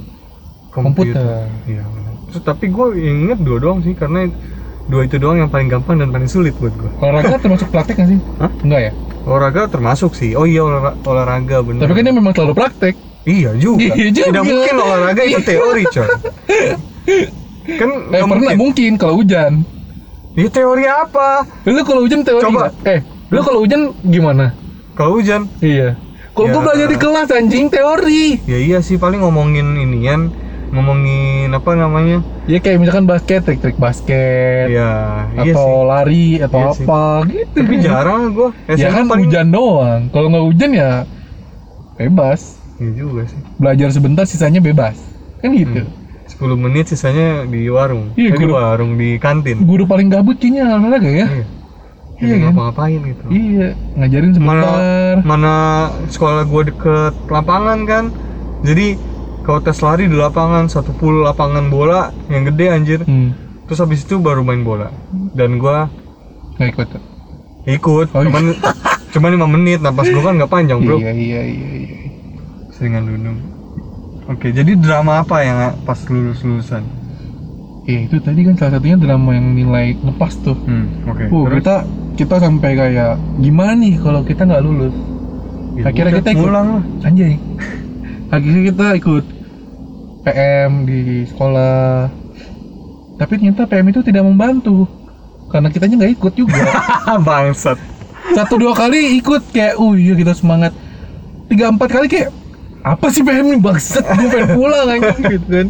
komputer. 0.70 1.51
Iya. 1.65 1.84
benar. 1.84 2.13
Terus 2.27 2.44
tapi 2.44 2.65
gue 2.68 2.88
inget 2.96 3.39
dua 3.39 3.58
doang 3.60 3.80
sih 3.82 3.92
karena 3.92 4.27
dua 4.86 5.04
itu 5.04 5.15
doang 5.15 5.38
yang 5.38 5.48
paling 5.48 5.68
gampang 5.68 5.98
dan 5.98 6.10
paling 6.10 6.25
sulit 6.25 6.56
buat 6.56 6.72
gue. 6.74 6.92
Olahraga 6.98 7.36
termasuk 7.44 7.68
praktek 7.70 7.96
nggak 7.98 8.10
sih? 8.10 8.20
Hah? 8.38 8.51
Enggak 8.62 8.82
ya? 8.82 8.92
Olahraga 9.25 9.62
termasuk 9.68 10.12
sih. 10.13 10.32
Oh 10.34 10.44
iya 10.44 10.62
olahra- 10.62 10.96
olahraga 11.01 11.58
bener. 11.62 11.82
Tapi 11.82 11.94
kan 11.94 12.04
dia 12.04 12.13
memang 12.13 12.32
selalu 12.32 12.54
praktek. 12.56 12.96
Iya 13.25 13.51
juga. 13.56 13.82
Iya 13.89 14.10
juga. 14.12 14.27
Tidak 14.32 14.44
mungkin 14.46 14.75
olahraga 14.77 15.22
itu 15.24 15.42
teori 15.44 15.84
coy. 15.88 16.10
kan 17.68 17.89
Eh 17.89 18.22
pernah 18.22 18.27
mungkin. 18.30 18.56
mungkin 18.56 18.92
kalau 18.96 19.15
hujan. 19.18 19.65
Ini 20.36 20.48
teori 20.48 20.84
apa? 20.86 21.48
Lu 21.63 21.82
kalau 21.82 22.01
hujan 22.01 22.22
teori 22.22 22.44
Coba. 22.44 22.68
Eh, 22.84 23.00
lu 23.27 23.39
kalau 23.41 23.60
hujan 23.60 23.82
gimana? 24.03 24.53
Kalau 24.94 25.17
hujan? 25.17 25.50
Iya. 25.60 25.98
Kalau 26.32 26.48
gua 26.50 26.53
Ya. 26.53 26.63
belajar 26.63 26.88
di 26.88 26.98
kelas 26.98 27.29
anjing 27.32 27.67
teori. 27.67 28.24
Ya 28.44 28.58
iya 28.58 28.79
sih 28.79 28.96
paling 28.96 29.20
ngomongin 29.20 29.75
inian, 29.77 30.32
ngomongin 30.70 31.50
apa 31.50 31.74
namanya? 31.74 32.20
Ya 32.46 32.60
kayak 32.60 32.77
misalkan 32.77 33.05
basket, 33.05 33.41
trik-trik 33.41 33.74
basket 33.75 34.70
Ya, 34.70 35.25
iya 35.34 35.51
atau 35.51 35.65
sih. 35.65 35.88
lari 35.88 36.27
atau 36.38 36.60
Iya 36.60 36.70
sih. 36.72 36.86
apa 36.86 37.03
gitu. 37.25 37.58
Tapi 37.58 37.75
jarang 37.82 38.22
gue. 38.32 38.50
ya 38.70 38.89
kan 38.89 39.05
hujan 39.10 39.48
doang. 39.50 40.01
Kalau 40.10 40.27
nggak 40.29 40.46
hujan 40.46 40.72
ya 40.72 40.89
bebas. 41.96 42.60
Iya 42.75 42.91
juga 42.94 43.22
sih. 43.25 43.39
Belajar 43.55 43.89
sebentar 43.89 44.24
sisanya 44.25 44.60
bebas. 44.60 45.00
Kan 45.39 45.55
gitu. 45.55 45.88
10 46.27 46.58
menit 46.58 46.86
sisanya 46.86 47.46
di 47.46 47.65
warung. 47.67 48.12
Iya, 48.13 48.34
Eh, 48.34 48.36
di 48.36 48.44
guru. 48.44 48.53
warung 48.55 48.91
di 48.96 49.15
kantin. 49.15 49.62
Guru 49.62 49.86
paling 49.86 50.10
gabut 50.10 50.36
kayaknya 50.36 50.75
olahraga 50.75 51.08
ya. 51.08 51.25
Iya. 51.25 51.46
Iya 52.15 52.31
Iya 52.31 52.36
kan? 52.48 52.53
ngapain 52.55 53.00
gitu. 53.12 53.24
Iya, 53.27 53.67
ngajarin 54.00 54.31
sebentar. 54.31 54.55
Mana 54.63 55.19
mana 55.27 55.53
sekolah 56.07 56.43
gue 56.48 56.62
deket 56.72 57.13
lapangan 57.27 57.79
kan. 57.84 58.05
Jadi 58.63 58.95
kalau 59.43 59.60
tes 59.62 59.77
lari 59.84 60.07
di 60.10 60.17
lapangan 60.17 60.65
satu 60.72 60.95
pool 60.95 61.22
lapangan 61.27 61.67
bola 61.69 62.15
yang 62.31 62.48
gede 62.50 62.65
anjir. 62.72 63.00
Hmm, 63.03 63.36
Terus 63.67 63.79
habis 63.81 64.01
itu 64.07 64.15
baru 64.22 64.41
main 64.48 64.62
bola. 64.63 64.89
Dan 65.36 65.60
gua 65.60 65.89
nggak 66.55 66.69
ikut. 66.72 66.88
ikut, 67.65 68.07
Oh, 68.13 68.22
iya. 68.22 68.29
cuman 68.29 68.43
cuman 69.13 69.29
5 69.36 69.48
menit. 69.50 69.79
Napas 69.84 70.07
gua 70.10 70.31
kan 70.31 70.34
nggak 70.39 70.51
panjang, 70.53 70.79
Bro. 70.81 70.98
Iya, 71.01 71.12
iya, 71.13 71.41
iya, 71.45 71.69
iya. 71.84 71.98
Seringan 72.72 73.03
dudung. 73.10 73.38
Oke, 74.25 74.50
jadi 74.50 74.74
drama 74.74 75.22
apa 75.22 75.45
yang 75.45 75.57
pas 75.86 76.00
lulus 76.10 76.41
lulusan? 76.41 76.81
Eh, 77.86 78.10
itu 78.10 78.17
tadi 78.17 78.41
kan 78.41 78.57
salah 78.57 78.81
satunya 78.81 78.98
drama 78.98 79.38
yang 79.38 79.53
nilai 79.53 79.93
ngepas 80.01 80.34
tuh. 80.41 80.57
Hmm, 80.65 80.89
oke. 81.05 81.29
Uh, 81.29 81.45
Terus? 81.45 81.55
kita 81.62 81.75
kita 82.15 82.39
sampai 82.39 82.72
kayak 82.79 83.19
gimana 83.43 83.75
nih 83.75 84.00
kalau 84.00 84.24
kita 84.24 84.48
nggak 84.48 84.63
lulus? 84.63 84.95
Ya 85.75 85.91
akhirnya 85.91 86.24
kita 86.24 86.31
ikut. 86.31 86.43
pulang 86.48 86.67
lah. 86.79 86.84
Anjay. 87.03 87.36
Akhirnya 88.31 88.62
kita 88.72 88.86
ikut 88.95 89.25
PM 90.24 90.72
di 90.88 91.00
sekolah. 91.27 92.07
Tapi 93.19 93.31
ternyata 93.39 93.67
PM 93.67 93.91
itu 93.91 94.01
tidak 94.01 94.24
membantu. 94.24 94.88
Karena 95.51 95.67
kitanya 95.67 95.95
nggak 96.03 96.13
ikut 96.15 96.34
juga. 96.39 96.63
Bangsat. 97.27 97.77
Satu 98.34 98.57
dua 98.57 98.74
kali 98.74 99.19
ikut 99.22 99.51
kayak, 99.53 99.77
oh 99.77 99.93
iya 99.93 100.15
kita 100.15 100.34
semangat. 100.34 100.74
Tiga 101.45 101.69
empat 101.69 101.93
kali 101.93 102.10
kayak, 102.10 102.34
apa 102.81 103.05
sih 103.13 103.22
PM 103.22 103.53
ini 103.53 103.60
bangsat? 103.62 104.01
Gue 104.01 104.27
pengen 104.34 104.50
pulang 104.57 104.88
anjing 104.89 105.22
gitu 105.29 105.45
kan. 105.45 105.67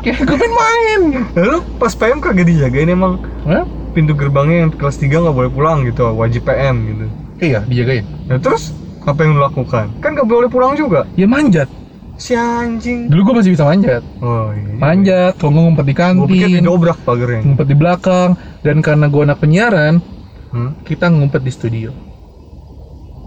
Kayak 0.00 0.18
gue 0.24 0.36
pengen 0.40 0.54
main. 0.56 1.00
Lalu 1.36 1.58
pas 1.76 1.92
PM 1.92 2.18
kagak 2.22 2.48
dijagain 2.48 2.88
emang 2.88 3.20
Hah? 3.44 3.64
Pintu 3.92 4.12
gerbangnya 4.12 4.66
yang 4.66 4.70
kelas 4.70 4.96
3 4.96 5.20
nggak 5.20 5.36
boleh 5.36 5.50
pulang 5.50 5.84
gitu, 5.84 6.08
wajib 6.10 6.42
PM 6.42 6.76
gitu. 6.86 7.06
Iya, 7.38 7.60
dijagain. 7.62 8.04
Nah 8.26 8.38
terus 8.38 8.72
apa 9.02 9.18
yang 9.20 9.34
lu 9.34 9.42
lakukan? 9.42 9.90
Kan 9.98 10.14
nggak 10.14 10.26
boleh 10.26 10.48
pulang 10.48 10.72
juga. 10.72 11.04
Ya 11.12 11.24
manjat. 11.24 11.66
Si 12.14 12.32
anjing. 12.32 13.08
Dulu 13.08 13.20
gue 13.24 13.34
masih 13.36 13.50
bisa 13.52 13.64
manjat. 13.64 14.02
Oh 14.18 14.52
iya. 14.52 14.72
Manjat, 14.74 15.32
kalau 15.36 15.50
nggak 15.50 15.64
ngumpet 15.64 15.84
di 15.84 15.94
Gue 15.94 16.04
pikir 16.28 16.46
kantin, 16.46 16.58
didobrak 16.60 16.98
pagernya. 17.02 17.40
ngumpet 17.42 17.66
di 17.66 17.76
belakang. 17.76 18.30
Dan 18.60 18.76
karena 18.78 19.06
gue 19.06 19.22
anak 19.22 19.38
penyiaran, 19.38 19.94
Hmm? 20.48 20.76
kita 20.82 21.08
ngumpet 21.08 21.40
di 21.40 21.50
studio. 21.50 21.90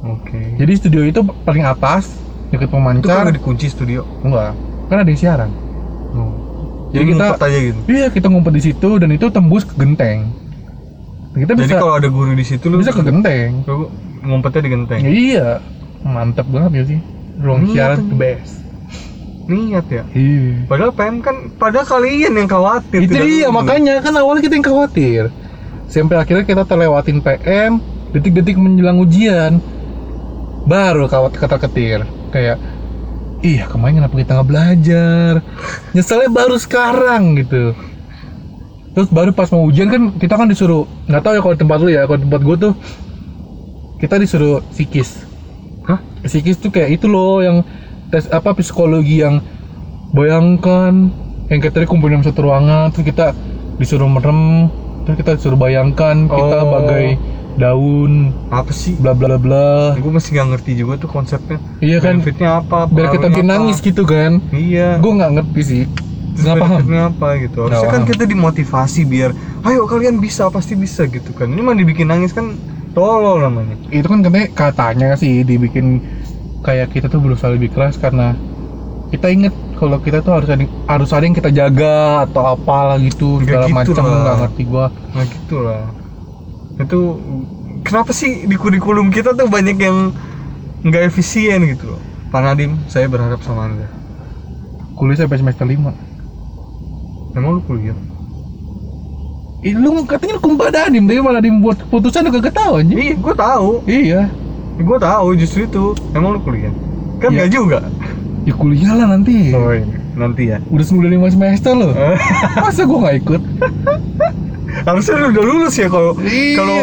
Oke. 0.05 0.55
Jadi 0.55 0.71
studio 0.75 1.01
itu 1.01 1.17
paling 1.41 1.65
atas, 1.65 2.13
deket 2.47 2.69
Itu 2.69 2.77
pemancar. 2.77 3.25
kagak 3.25 3.35
dikunci 3.35 3.65
studio. 3.67 4.05
Enggak, 4.21 4.53
kan 4.85 5.01
ada 5.01 5.09
yang 5.09 5.17
siaran. 5.17 5.49
Oh. 6.13 6.31
Jadi 6.93 7.11
Jadi 7.11 7.11
kita- 7.11 7.35
aja 7.41 7.59
gitu. 7.59 7.79
Iya, 7.89 8.07
kita 8.07 8.27
ngumpet 8.29 8.53
di 8.53 8.63
situ 8.63 8.89
dan 8.95 9.09
itu 9.09 9.25
tembus 9.27 9.65
ke 9.65 9.73
genteng. 9.75 10.31
Kita 11.35 11.51
Jadi 11.51 11.67
bisa 11.67 11.75
kalau 11.75 11.99
ada 11.99 12.07
guru 12.07 12.31
di 12.31 12.45
situ 12.47 12.71
lu 12.71 12.79
bisa 12.79 12.95
ke 12.95 13.03
genteng. 13.03 13.67
lu 13.67 13.91
ngumpetnya 14.23 14.61
di 14.63 14.71
genteng. 14.71 15.01
Ya, 15.03 15.11
iya, 15.11 15.47
mantap 16.01 16.47
banget 16.47 16.71
ya 16.71 16.83
sih. 16.95 16.99
Ruang 17.43 17.67
siaran 17.75 17.97
tuh. 17.99 18.07
the 18.07 18.15
best. 18.15 18.53
Niat 19.45 19.85
ya. 19.91 20.03
Iya. 20.15 20.65
Padahal 20.65 20.91
PM 20.95 21.19
kan 21.19 21.35
padahal 21.59 21.85
kalian 21.85 22.33
yang 22.39 22.47
khawatir. 22.47 22.99
Itu 23.03 23.19
dia 23.19 23.51
makanya 23.51 23.99
kan 23.99 24.15
awalnya 24.15 24.47
kita 24.47 24.55
yang 24.55 24.65
khawatir. 24.65 25.23
Sampai 25.91 26.17
akhirnya 26.17 26.47
kita 26.47 26.63
terlewatin 26.63 27.19
PM, 27.19 27.83
detik-detik 28.15 28.57
menjelang 28.57 28.97
ujian, 29.03 29.61
baru 30.65 31.05
kawat 31.05 31.37
kata 31.37 31.61
ketir 31.61 32.01
kayak, 32.33 32.57
iya 33.45 33.69
kemarin 33.69 34.01
kenapa 34.01 34.15
kita 34.17 34.31
nggak 34.39 34.49
belajar? 34.49 35.33
Nyeselnya 35.93 36.29
baru 36.33 36.57
sekarang 36.57 37.37
gitu. 37.37 37.77
Terus 38.95 39.11
baru 39.11 39.29
pas 39.29 39.51
mau 39.51 39.61
ujian 39.61 39.87
kan 39.87 40.15
kita 40.15 40.33
kan 40.33 40.47
disuruh 40.47 40.87
nggak 41.05 41.21
tahu 41.21 41.33
ya 41.35 41.41
kalau 41.43 41.55
tempat 41.55 41.77
lu 41.77 41.89
ya 41.89 42.01
kalau 42.03 42.15
tempat 42.17 42.41
gue 42.41 42.55
tuh 42.57 42.73
kita 43.97 44.15
disuruh 44.17 44.63
psikis. 44.71 45.27
Hah? 45.83 45.99
Psikis 46.21 46.57
tuh 46.57 46.69
kayak 46.69 46.95
itu 46.95 47.05
loh 47.05 47.39
yang 47.39 47.61
tes 48.07 48.25
apa 48.27 48.53
psikologi 48.53 49.19
yang 49.19 49.43
bayangkan 50.11 51.11
yang 51.47 51.59
kita 51.59 51.73
tadi 51.75 51.85
kumpulin 51.85 52.17
dalam 52.17 52.25
satu 52.25 52.39
ruangan 52.41 52.89
terus 52.89 53.05
kita 53.05 53.35
disuruh 53.75 54.07
merem 54.07 54.71
terus 55.03 55.17
kita 55.19 55.31
disuruh 55.35 55.59
bayangkan 55.59 56.25
kita 56.25 56.57
Oh. 56.57 56.71
bagai 56.71 57.19
daun 57.55 58.35
apa 58.49 58.71
sih 58.71 58.95
bla 58.95 59.11
bla 59.11 59.35
bla 59.35 59.95
gue 59.95 60.11
masih 60.11 60.35
nggak 60.35 60.47
ngerti 60.53 60.71
juga 60.75 60.99
tuh 60.99 61.07
konsepnya 61.07 61.55
Iya 61.79 62.03
kan? 62.03 62.19
benefitnya 62.19 62.49
apa 62.59 62.83
biar 62.85 63.07
kita 63.09 63.31
bikin 63.31 63.47
nangis 63.47 63.79
gitu 63.79 64.03
kan 64.03 64.43
iya 64.51 64.99
gue 64.99 65.11
nggak 65.11 65.31
ngerti 65.39 65.61
sih 65.63 65.83
nggak 66.35 66.55
paham. 66.59 66.67
benefitnya 66.67 67.01
apa 67.09 67.27
gitu 67.39 67.57
harusnya 67.63 67.79
Nggak 67.79 67.93
kan 67.95 68.03
kita 68.03 68.23
dimotivasi 68.27 69.01
biar 69.07 69.31
ayo 69.65 69.87
kalian 69.87 70.19
bisa 70.19 70.51
pasti 70.51 70.75
bisa 70.75 71.07
gitu 71.07 71.31
kan. 71.31 71.47
Ini 71.47 71.61
mah 71.63 71.75
dibikin 71.79 72.11
nangis 72.11 72.35
kan 72.35 72.59
tolol 72.91 73.39
namanya. 73.39 73.79
Itu 73.89 74.07
kan 74.11 74.19
katanya 74.23 74.51
katanya 74.51 75.07
sih 75.15 75.47
dibikin 75.47 76.03
kayak 76.61 76.91
kita 76.91 77.07
tuh 77.07 77.23
berusaha 77.23 77.53
lebih 77.53 77.71
keras 77.71 77.95
karena 77.95 78.35
kita 79.13 79.31
inget 79.31 79.53
kalau 79.79 80.01
kita 80.01 80.19
tuh 80.19 80.33
harus 80.33 80.49
ada 80.49 80.65
harus 80.89 81.09
ada 81.13 81.23
yang 81.23 81.37
kita 81.37 81.51
jaga 81.53 82.25
atau 82.25 82.57
apalah 82.57 82.97
gitu 82.99 83.39
Nggak 83.39 83.47
segala 83.47 83.65
gitu 83.67 83.91
macam 83.95 84.03
nggak 84.03 84.37
ngerti 84.43 84.63
gua. 84.67 84.85
Nah 85.15 85.23
gitu 85.23 85.57
lah. 85.63 85.83
Itu 86.75 86.99
kenapa 87.87 88.11
sih 88.11 88.43
di 88.43 88.55
kurikulum 88.59 89.07
kita 89.13 89.31
tuh 89.37 89.47
banyak 89.47 89.77
yang 89.79 90.11
nggak 90.83 91.07
efisien 91.07 91.63
gitu 91.63 91.95
loh? 91.95 92.01
Pak 92.33 92.41
Nadim 92.43 92.75
saya 92.91 93.07
berharap 93.07 93.39
sama 93.45 93.71
anda. 93.71 93.87
Kuliah 94.95 95.23
sampai 95.23 95.39
semester 95.39 95.67
5 95.67 96.04
emang 97.35 97.51
lu 97.53 97.61
kuliah? 97.61 97.95
Ih, 99.61 99.73
lu 99.73 100.05
katanya 100.05 100.37
lu 100.37 100.41
kumpah 100.41 100.69
Dadim 100.69 101.03
tapi 101.03 101.19
malah 101.19 101.41
dibuat 101.41 101.81
keputusan 101.81 102.25
lu 102.25 102.31
kagak 102.31 102.53
tahu 102.53 102.79
anjing. 102.79 102.97
Iya 102.97 103.13
gue 103.15 103.33
tahu. 103.35 103.69
Iya. 103.85 104.21
Gue 104.77 104.97
tahu 104.99 105.27
justru 105.35 105.65
itu. 105.65 105.85
Emang 106.11 106.35
lu 106.35 106.39
kuliah? 106.39 106.69
Kan 107.17 107.33
Iya. 107.33 107.37
nggak 107.37 107.49
juga. 107.49 107.79
Ya 108.45 108.53
kuliah 108.53 108.93
lah 108.93 109.07
nanti. 109.09 109.49
Oh 109.51 109.73
iya. 109.73 109.85
Nanti 110.13 110.43
ya. 110.47 110.61
Udah 110.69 110.85
udah 110.85 111.09
lima 111.09 111.27
semester 111.27 111.73
loh 111.73 111.91
masa 112.63 112.85
gua 112.85 112.97
nggak 113.03 113.17
ikut? 113.19 113.41
Harusnya 114.85 115.13
lu 115.17 115.27
udah 115.33 115.43
lulus 115.43 115.75
ya 115.75 115.87
kalau 115.89 116.13
Iya. 116.19 116.55
kalau 116.55 116.77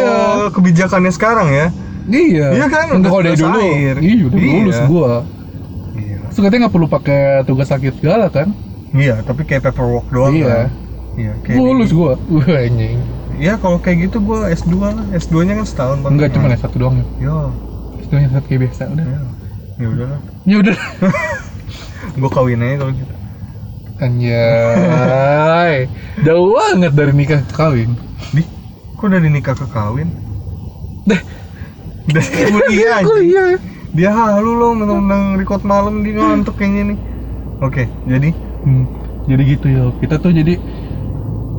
kebijakannya 0.51 1.11
sekarang 1.11 1.47
ya. 1.49 1.67
Iya. 2.03 2.47
Iya 2.51 2.65
kan, 2.67 2.85
enggak 2.91 3.09
kalau 3.09 3.23
dari 3.23 3.37
dulu. 3.39 3.59
iya 3.63 3.91
udah 4.27 4.37
Iya. 4.37 4.53
lulus 4.59 4.79
gua. 4.85 5.13
Iya. 5.95 6.17
Terus 6.27 6.39
katanya 6.41 6.61
nggak 6.67 6.73
perlu 6.75 6.87
pakai 6.87 7.21
tugas 7.43 7.71
sakit 7.71 7.93
segala 7.97 8.27
kan 8.27 8.51
iya 8.93 9.15
tapi 9.21 9.41
kayak 9.43 9.65
paperwork 9.65 10.07
doang 10.09 10.33
Iya. 10.33 10.47
kan. 10.47 10.67
Iya 11.13 11.33
kayak 11.41 11.57
lulus 11.57 11.91
gua. 11.91 12.13
Wah 12.33 12.47
anjing. 12.57 12.97
Ya 13.37 13.53
kalau 13.57 13.77
kayak 13.77 14.09
gitu 14.09 14.17
gua 14.21 14.49
S2 14.49 14.73
lah. 14.77 15.05
S2 15.13 15.35
nya 15.43 15.53
kan 15.57 15.65
setahun 15.65 15.97
Pak. 16.01 16.09
enggak 16.09 16.29
cuma 16.33 16.53
satu 16.53 16.75
doang 16.77 16.95
ya? 16.97 17.05
Ya 17.19 17.37
itu 17.99 18.13
yang 18.13 18.31
satu 18.31 18.45
kayak 18.45 18.61
biasa 18.69 18.81
udah. 18.89 19.05
Ya 19.05 19.19
ya 19.73 19.87
udahlah. 19.89 20.19
Ya 20.45 20.55
udah. 20.61 20.77
Gua 22.19 22.29
kawin 22.29 22.61
aja 22.61 22.75
kalau 22.79 22.93
gitu. 22.93 23.13
Anjay. 23.97 25.75
Jauh 26.21 26.49
banget 26.51 26.91
dari 26.93 27.13
nikah 27.13 27.39
ke 27.41 27.53
kawin. 27.53 27.95
Di, 28.33 28.41
kok 28.97 29.07
dari 29.07 29.29
nikah 29.29 29.55
ke 29.55 29.65
kawin? 29.69 30.09
Deh. 31.05 31.21
Dari 32.09 32.27
kuliah 32.51 32.99
aja. 32.99 33.05
kuliah 33.07 33.47
Dia 33.93 34.09
halu 34.09 34.57
loh 34.57 34.73
menang 34.73 35.37
record 35.37 35.61
malam 35.61 36.01
dia 36.01 36.17
ngantuk 36.17 36.57
kayaknya 36.57 36.93
nih. 36.93 36.99
Oke, 37.61 37.85
jadi 38.03 38.33
Hmm, 38.63 38.85
jadi 39.27 39.43
gitu 39.43 39.65
ya 39.67 39.83
kita 39.99 40.15
tuh 40.19 40.31
jadi 40.31 40.53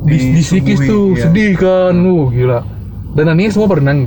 di, 0.05 0.17
di 0.17 0.41
psikis 0.41 0.77
Disuguhi, 0.81 0.89
tuh 0.89 1.05
iya. 1.13 1.23
sedih 1.25 1.51
kan 1.57 1.93
uh 1.97 2.25
gila 2.29 2.59
dan 3.17 3.23
nanti 3.31 3.49
semua 3.49 3.67
berenang 3.69 3.99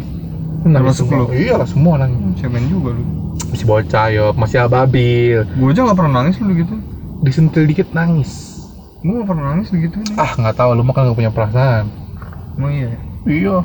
nangis 0.67 1.01
semua 1.01 1.25
lu? 1.25 1.27
iya 1.35 1.57
semua 1.65 1.95
nangis 1.99 2.19
cemen 2.39 2.65
juga 2.71 2.95
lu. 2.95 3.03
masih 3.51 3.67
bocah 3.67 4.07
yo 4.13 4.27
masih 4.37 4.59
ababil 4.63 5.43
Gua 5.57 5.71
aja 5.73 5.81
nggak 5.87 5.99
pernah 5.99 6.13
nangis 6.23 6.37
lu 6.43 6.53
gitu. 6.55 6.75
disentil 7.25 7.65
dikit 7.67 7.89
nangis 7.95 8.31
Gua 9.03 9.23
nggak 9.23 9.29
pernah 9.31 9.45
nangis 9.55 9.69
begitu 9.71 9.97
nih. 10.03 10.15
ah 10.19 10.33
nggak 10.39 10.55
tahu 10.59 10.71
lu 10.75 10.83
mah 10.83 10.95
kan 10.95 11.03
nggak 11.09 11.19
punya 11.19 11.33
perasaan 11.33 11.85
Emang 12.59 12.73
iya. 12.75 12.91
ya? 12.91 12.99
iya 13.31 13.57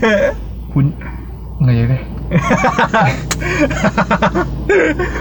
pun 0.74 0.90
nggak 1.62 1.74
ya 1.74 1.84
deh 1.94 2.02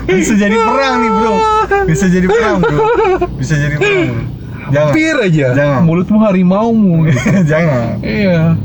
Bisa 0.07 0.33
jadi 0.33 0.55
perang 0.55 0.95
nih 0.97 1.12
bro. 1.12 1.33
Bisa 1.85 2.05
jadi 2.07 2.25
perang 2.25 2.57
bro. 2.59 2.79
Bisa 3.35 3.53
jadi 3.55 3.75
perang. 3.75 4.07
Bro. 4.09 4.24
Jangan. 4.65 4.89
hampir 4.89 5.13
aja 5.21 5.45
Jangan. 5.53 5.81
mulutmu 5.85 6.17
harimaumu 6.19 7.05
gitu. 7.05 7.19
Jangan. 7.53 8.01
iya 8.01 8.57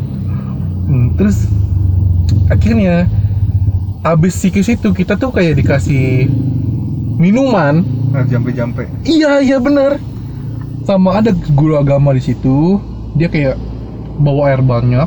Hmm, 0.90 1.14
terus 1.14 1.46
akhirnya 2.48 3.04
abis 4.00 4.32
sikis 4.34 4.66
itu 4.70 4.90
kita 4.90 5.14
tuh 5.14 5.28
kayak 5.28 5.54
dikasih 5.54 6.26
minuman 7.14 7.84
Nah, 8.10 8.24
jampe-jampe. 8.24 8.88
iya 9.04 9.38
iya 9.38 9.60
bener 9.60 10.00
sama 10.82 11.20
ada 11.20 11.30
guru 11.30 11.76
agama 11.76 12.10
di 12.10 12.18
situ 12.18 12.80
dia 13.14 13.28
kayak 13.28 13.54
bawa 14.16 14.50
air 14.50 14.58
banyak 14.58 15.06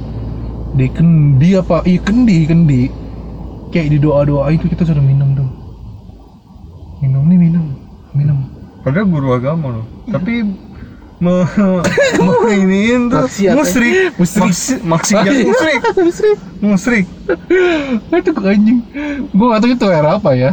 di 0.72 0.88
kendi 0.88 1.58
apa 1.58 1.84
iya 1.84 2.00
kendi 2.00 2.38
kendi 2.48 2.82
kayak 3.74 3.90
di 3.90 3.98
doa 3.98 4.22
doa 4.22 4.46
itu 4.48 4.66
kita 4.66 4.86
sudah 4.86 5.02
minum 5.02 5.34
tuh 5.34 5.50
minum 7.02 7.26
nih 7.26 7.40
minum 7.42 7.66
minum 8.14 8.38
Padahal 8.84 9.08
guru 9.08 9.32
agama 9.32 9.80
loh. 9.80 9.86
Tapi 10.06 10.44
me, 11.18 11.34
me 12.20 12.52
iniin 12.54 13.08
tuh 13.08 13.24
musrik, 13.56 13.96
eh. 13.96 14.12
Musrik. 14.12 14.44
Maksi- 14.44 14.82
maksiat 14.84 15.24
musrik, 15.48 15.80
musrik 15.98 16.38
musrik. 16.60 17.06
itu 18.20 18.32
anjing 18.36 18.80
gue 19.32 19.46
gak 19.48 19.60
tau 19.60 19.70
itu 19.72 19.86
air 19.88 20.04
apa 20.04 20.30
ya 20.36 20.52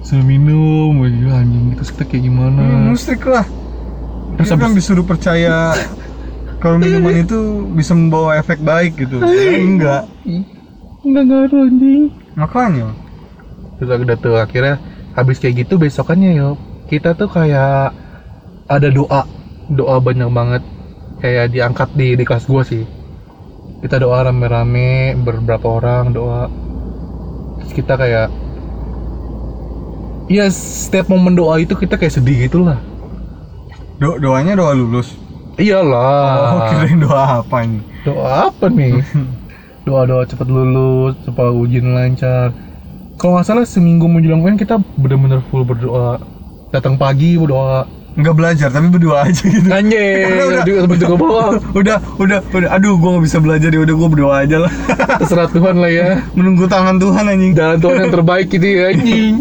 sudah 0.00 0.24
minum 0.24 1.00
wah 1.00 1.08
anjing 1.36 1.72
terus 1.72 1.88
kita 1.88 2.04
kayak 2.04 2.22
gimana 2.26 2.60
Hmm, 2.60 2.92
musrik 2.92 3.24
lah. 3.24 3.48
Terus 4.36 4.48
Terus 4.48 4.60
kan 4.60 4.72
disuruh 4.72 5.04
percaya 5.04 5.72
kalau 6.58 6.76
minuman 6.76 7.16
itu 7.16 7.38
bisa 7.72 7.96
membawa 7.96 8.36
efek 8.36 8.60
baik 8.60 8.96
gitu. 8.98 9.20
Enggak. 9.20 10.04
Nggak 11.00 11.24
ngaruh 11.26 11.62
anjing 11.66 12.02
Makanya. 12.36 12.88
terus 13.76 13.90
udah 13.96 14.16
tuh 14.20 14.36
akhirnya 14.36 14.76
habis 15.16 15.40
kayak 15.40 15.64
gitu 15.64 15.80
besokannya 15.80 16.36
yo 16.36 16.54
kita 16.86 17.16
tuh 17.16 17.26
kayak 17.26 17.96
ada 18.68 18.88
doa 18.92 19.24
doa 19.72 19.96
banyak 19.98 20.28
banget 20.30 20.62
kayak 21.18 21.50
diangkat 21.50 21.88
di 21.96 22.14
di 22.14 22.24
kelas 22.24 22.44
gua 22.44 22.60
sih 22.62 22.84
kita 23.80 23.96
doa 23.96 24.28
rame-rame 24.28 25.16
beberapa 25.16 25.80
orang 25.80 26.12
doa 26.12 26.46
terus 27.60 27.72
kita 27.72 27.94
kayak 27.96 28.28
Iya 30.30 30.46
setiap 30.46 31.10
momen 31.10 31.34
doa 31.34 31.58
itu 31.58 31.74
kita 31.74 31.98
kayak 31.98 32.14
sedih 32.14 32.46
gitu 32.46 32.62
lah 32.62 32.78
Do 33.98 34.16
doanya 34.16 34.56
doa 34.56 34.72
lulus. 34.72 35.12
Iyalah 35.60 36.56
Oh, 36.56 36.60
kirain 36.72 37.02
doa 37.02 37.44
apa 37.44 37.56
nih? 37.68 37.82
Doa 38.06 38.48
apa 38.48 38.64
nih? 38.72 38.96
Doa-doa 39.88 40.28
cepet 40.28 40.44
lulus, 40.44 41.16
supaya 41.24 41.48
ujian 41.50 41.96
lancar 41.96 42.52
Kalau 43.16 43.36
nggak 43.36 43.46
salah 43.48 43.64
seminggu 43.64 44.04
menjelang 44.06 44.44
UN 44.44 44.60
kita 44.60 44.76
bener-bener 45.00 45.40
full 45.48 45.64
berdoa 45.64 46.20
Datang 46.70 47.00
pagi 47.00 47.40
berdoa 47.40 47.88
Enggak 48.18 48.34
belajar 48.36 48.68
tapi 48.74 48.90
berdua 48.90 49.22
aja 49.22 49.38
gitu. 49.46 49.70
Anjir, 49.70 50.26
Udah, 50.26 50.46
udah. 50.50 50.98
juga 50.98 51.06
ke 51.06 51.14
bawah 51.14 51.48
udah, 51.80 51.98
udah, 52.18 52.38
udah. 52.50 52.68
Aduh, 52.74 52.98
gua 52.98 53.16
nggak 53.16 53.24
bisa 53.30 53.38
belajar 53.38 53.70
ya. 53.70 53.80
Udah, 53.86 53.94
gua 53.94 54.08
berdoa 54.10 54.34
aja 54.42 54.56
lah. 54.66 54.72
Terserah 55.22 55.46
Tuhan 55.54 55.78
lah 55.78 55.90
ya 55.94 56.08
Menunggu 56.34 56.66
tangan 56.66 56.98
Tuhan 56.98 57.30
anjing. 57.30 57.52
Jalan 57.54 57.78
Tuhan 57.78 57.96
yang 58.02 58.12
terbaik 58.12 58.46
gitu 58.50 58.66
ya 58.66 58.90
anjing 58.90 59.34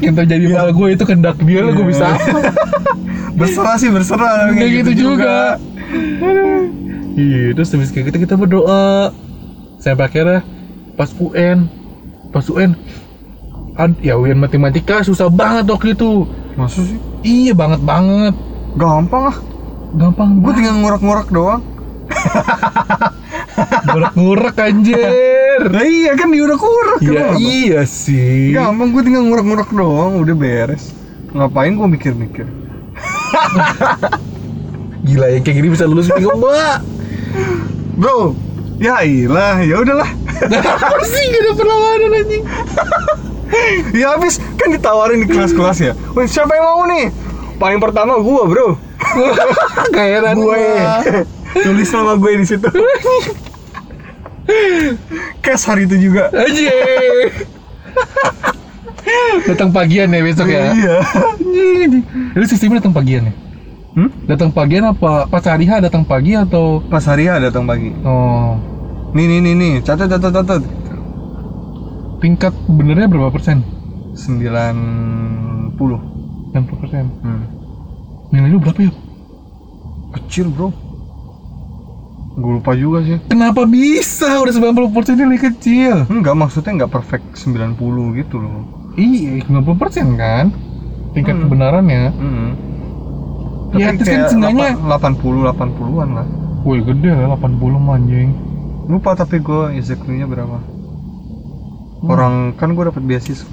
Yang 0.00 0.14
terjadi 0.22 0.44
pada 0.54 0.70
gue 0.72 0.88
itu 0.92 1.04
kendak 1.04 1.36
dia 1.44 1.60
lah 1.66 1.72
gue 1.74 1.86
bisa 1.88 2.06
Berserah 3.34 3.76
sih, 3.80 3.90
berserah. 3.90 4.54
Kayak 4.54 4.70
gitu 4.86 4.92
juga 5.10 5.58
Iya, 7.16 7.56
terus 7.58 7.74
habis 7.74 7.90
kayak 7.90 8.14
gitu 8.14 8.18
kita 8.28 8.34
berdoa 8.38 9.10
Sampai 9.80 10.06
akhirnya 10.06 10.44
pas 10.94 11.10
UN 11.16 11.66
Pas 12.30 12.46
UN 12.46 12.76
ad, 13.74 13.98
Ya 14.04 14.14
UN 14.14 14.38
matematika 14.38 15.02
susah 15.02 15.32
banget 15.32 15.66
waktu 15.66 15.96
itu 15.96 16.28
Maksud 16.54 16.84
sih? 16.86 16.98
Iya 17.24 17.52
banget 17.56 17.80
banget 17.82 18.34
Gampang 18.78 19.34
ah. 19.34 19.36
Gampang 19.96 20.38
Gue 20.38 20.52
tinggal 20.54 20.78
ngorek-ngorek 20.78 21.28
doang. 21.34 21.62
Ngurek-ngurek 23.90 24.56
anjir 24.62 25.58
Lah 25.60 25.84
iya 25.84 26.16
kan 26.16 26.32
dia 26.32 26.42
udah 26.46 26.58
kurek. 26.58 26.98
Iya 27.02 27.10
kenapa? 27.10 27.34
iya 27.36 27.80
sih 27.84 28.54
Gampang 28.54 28.94
gue 28.94 29.02
tinggal 29.04 29.26
ngorek-ngorek 29.26 29.70
doang, 29.74 30.22
udah 30.22 30.34
beres. 30.38 30.94
Ngapain 31.34 31.74
gue 31.74 31.88
mikir-mikir? 31.90 32.46
Gila 35.06 35.26
ya 35.32 35.38
kayak 35.40 35.56
gini 35.62 35.68
bisa 35.72 35.88
lulus 35.88 36.12
minggu 36.12 36.28
mbak 36.36 36.76
Bro, 38.00 38.34
ya 38.80 39.04
ilah, 39.04 39.60
ya 39.60 39.76
udahlah. 39.80 40.10
Apa 40.40 41.04
sih 41.04 41.22
gak 41.28 41.42
ada 41.44 41.52
perlawanan 41.52 42.10
anjing 42.16 42.44
ya 44.00 44.16
habis 44.16 44.40
kan 44.56 44.72
ditawarin 44.72 45.20
di 45.20 45.28
kelas-kelas 45.28 45.78
ya. 45.82 45.92
Wih, 46.16 46.26
siapa 46.30 46.54
yang 46.54 46.64
mau 46.64 46.82
nih? 46.88 47.12
Paling 47.60 47.78
pertama 47.82 48.16
gua, 48.22 48.46
Bro. 48.48 48.78
Kayak 49.96 50.32
gue. 50.38 50.62
Tulis 51.60 51.90
nama 51.92 52.14
gue 52.16 52.30
di 52.40 52.46
situ. 52.46 52.68
Kes 55.42 55.62
hari 55.66 55.84
itu 55.84 56.10
juga. 56.10 56.30
Anjir 56.32 57.30
Datang 59.50 59.74
pagian 59.74 60.12
ya 60.14 60.22
besok 60.22 60.46
ya 60.46 60.70
Iya. 60.70 60.96
Lu 62.38 62.44
sistemnya 62.46 62.78
datang 62.78 62.94
pagian 62.94 63.28
ya? 63.28 63.34
Hmm? 63.90 64.10
Datang 64.24 64.54
pagian 64.54 64.86
apa 64.86 65.26
pas 65.26 65.42
hari 65.42 65.66
H 65.66 65.82
datang 65.82 66.06
pagi 66.06 66.38
atau? 66.38 66.78
Pas 66.86 67.02
hari 67.02 67.26
H 67.26 67.42
datang 67.42 67.66
pagi. 67.66 67.90
oh. 68.02 68.54
Nih 69.10 69.26
nih 69.26 69.40
nih 69.42 69.54
nih. 69.54 69.74
Catat 69.82 70.06
catat 70.06 70.30
catat. 70.30 70.62
Tingkat 72.20 72.54
benernya 72.68 73.10
berapa 73.10 73.28
persen? 73.28 73.66
90 74.14 75.74
60 75.74 75.90
persen. 76.76 77.04
Hmm. 77.20 77.42
nilai 78.30 78.46
lu 78.48 78.62
berapa 78.62 78.78
ya? 78.80 78.92
Kecil 80.12 80.46
bro. 80.48 80.70
Gue 82.30 82.62
lupa 82.62 82.78
juga 82.78 83.02
sih. 83.02 83.18
Kenapa 83.26 83.66
bisa? 83.66 84.38
Udah 84.38 84.54
90 84.54 84.94
persen 84.94 85.18
nilai 85.18 85.34
kecil. 85.36 86.06
Enggak 86.06 86.38
maksudnya 86.38 86.78
enggak 86.78 86.94
perfect 86.94 87.26
90 87.34 87.74
gitu 88.16 88.38
loh. 88.38 88.62
Iya 88.94 89.42
90 89.50 89.74
persen 89.74 90.14
kan? 90.14 90.54
Tingkat 91.10 91.34
Hmm. 91.34 91.42
kebenarannya. 91.42 92.02
Hmm. 92.14 92.50
Ya, 93.70 93.94
terus 93.94 94.08
kan 94.08 94.20
seenggaknya- 94.28 94.76
80 94.82 95.46
80-an 95.46 96.08
lah. 96.10 96.26
Woi 96.66 96.82
gede 96.82 97.10
lah 97.10 97.38
80 97.38 97.78
mah, 97.78 97.96
anjing. 97.96 98.34
Lupa 98.90 99.14
tapi 99.14 99.38
gue 99.38 99.78
exactly-nya 99.78 100.26
berapa. 100.26 100.58
Orang 102.02 102.56
kan 102.56 102.74
gue 102.74 102.84
dapat 102.84 103.02
beasiswa. 103.04 103.48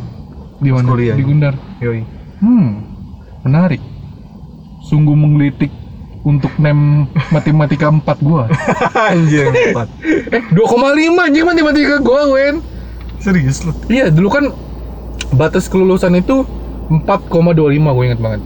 Di 0.58 0.74
mana? 0.74 0.90
Kuliah. 0.90 1.14
di 1.14 1.22
Gundar? 1.22 1.54
Yoi. 1.78 2.02
Hmm 2.42 2.98
menarik. 3.48 3.80
Sungguh 4.84 5.16
menggelitik 5.16 5.72
untuk 6.28 6.52
nem 6.60 7.08
matematika 7.32 7.88
4 7.88 8.04
gua. 8.20 8.52
Anjir 9.12 9.48
empat. 9.48 9.88
Eh 10.32 10.44
2,5 10.52 11.16
anjing 11.16 11.46
matematika 11.48 12.04
gua 12.04 12.28
Wen. 12.28 12.60
Serius 13.18 13.66
lo 13.66 13.74
iya 13.90 14.14
dulu 14.14 14.30
kan 14.30 14.46
batas 15.34 15.66
kelulusan 15.66 16.22
itu 16.22 16.46
4,25 16.88 17.34
gue 17.98 18.06
inget 18.06 18.22
banget 18.22 18.42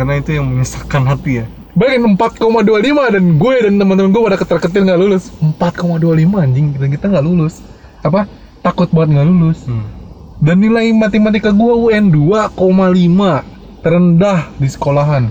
karena 0.00 0.16
itu 0.16 0.32
yang 0.32 0.48
menyesakkan 0.48 1.04
hati 1.04 1.44
ya. 1.44 1.46
Bayangin 1.76 2.16
4,25 2.16 2.56
dan 3.12 3.24
gue 3.36 3.54
dan 3.68 3.74
teman-teman 3.76 4.08
gue 4.16 4.22
pada 4.32 4.40
ketar-ketir 4.40 4.88
nggak 4.88 4.96
lulus. 4.96 5.28
4,25 5.44 6.40
anjing. 6.40 6.72
Dan 6.80 6.88
kita 6.88 7.12
nggak 7.12 7.20
lulus. 7.28 7.60
Apa? 8.00 8.24
Takut 8.64 8.88
banget 8.88 9.20
nggak 9.20 9.28
lulus. 9.28 9.60
Hmm. 9.68 10.00
dan 10.40 10.56
nilai 10.56 10.88
matematika 10.96 11.52
gue 11.52 11.92
UN 11.92 12.08
2,5 12.16 12.56
terendah 13.84 14.48
di 14.56 14.68
sekolahan. 14.72 15.28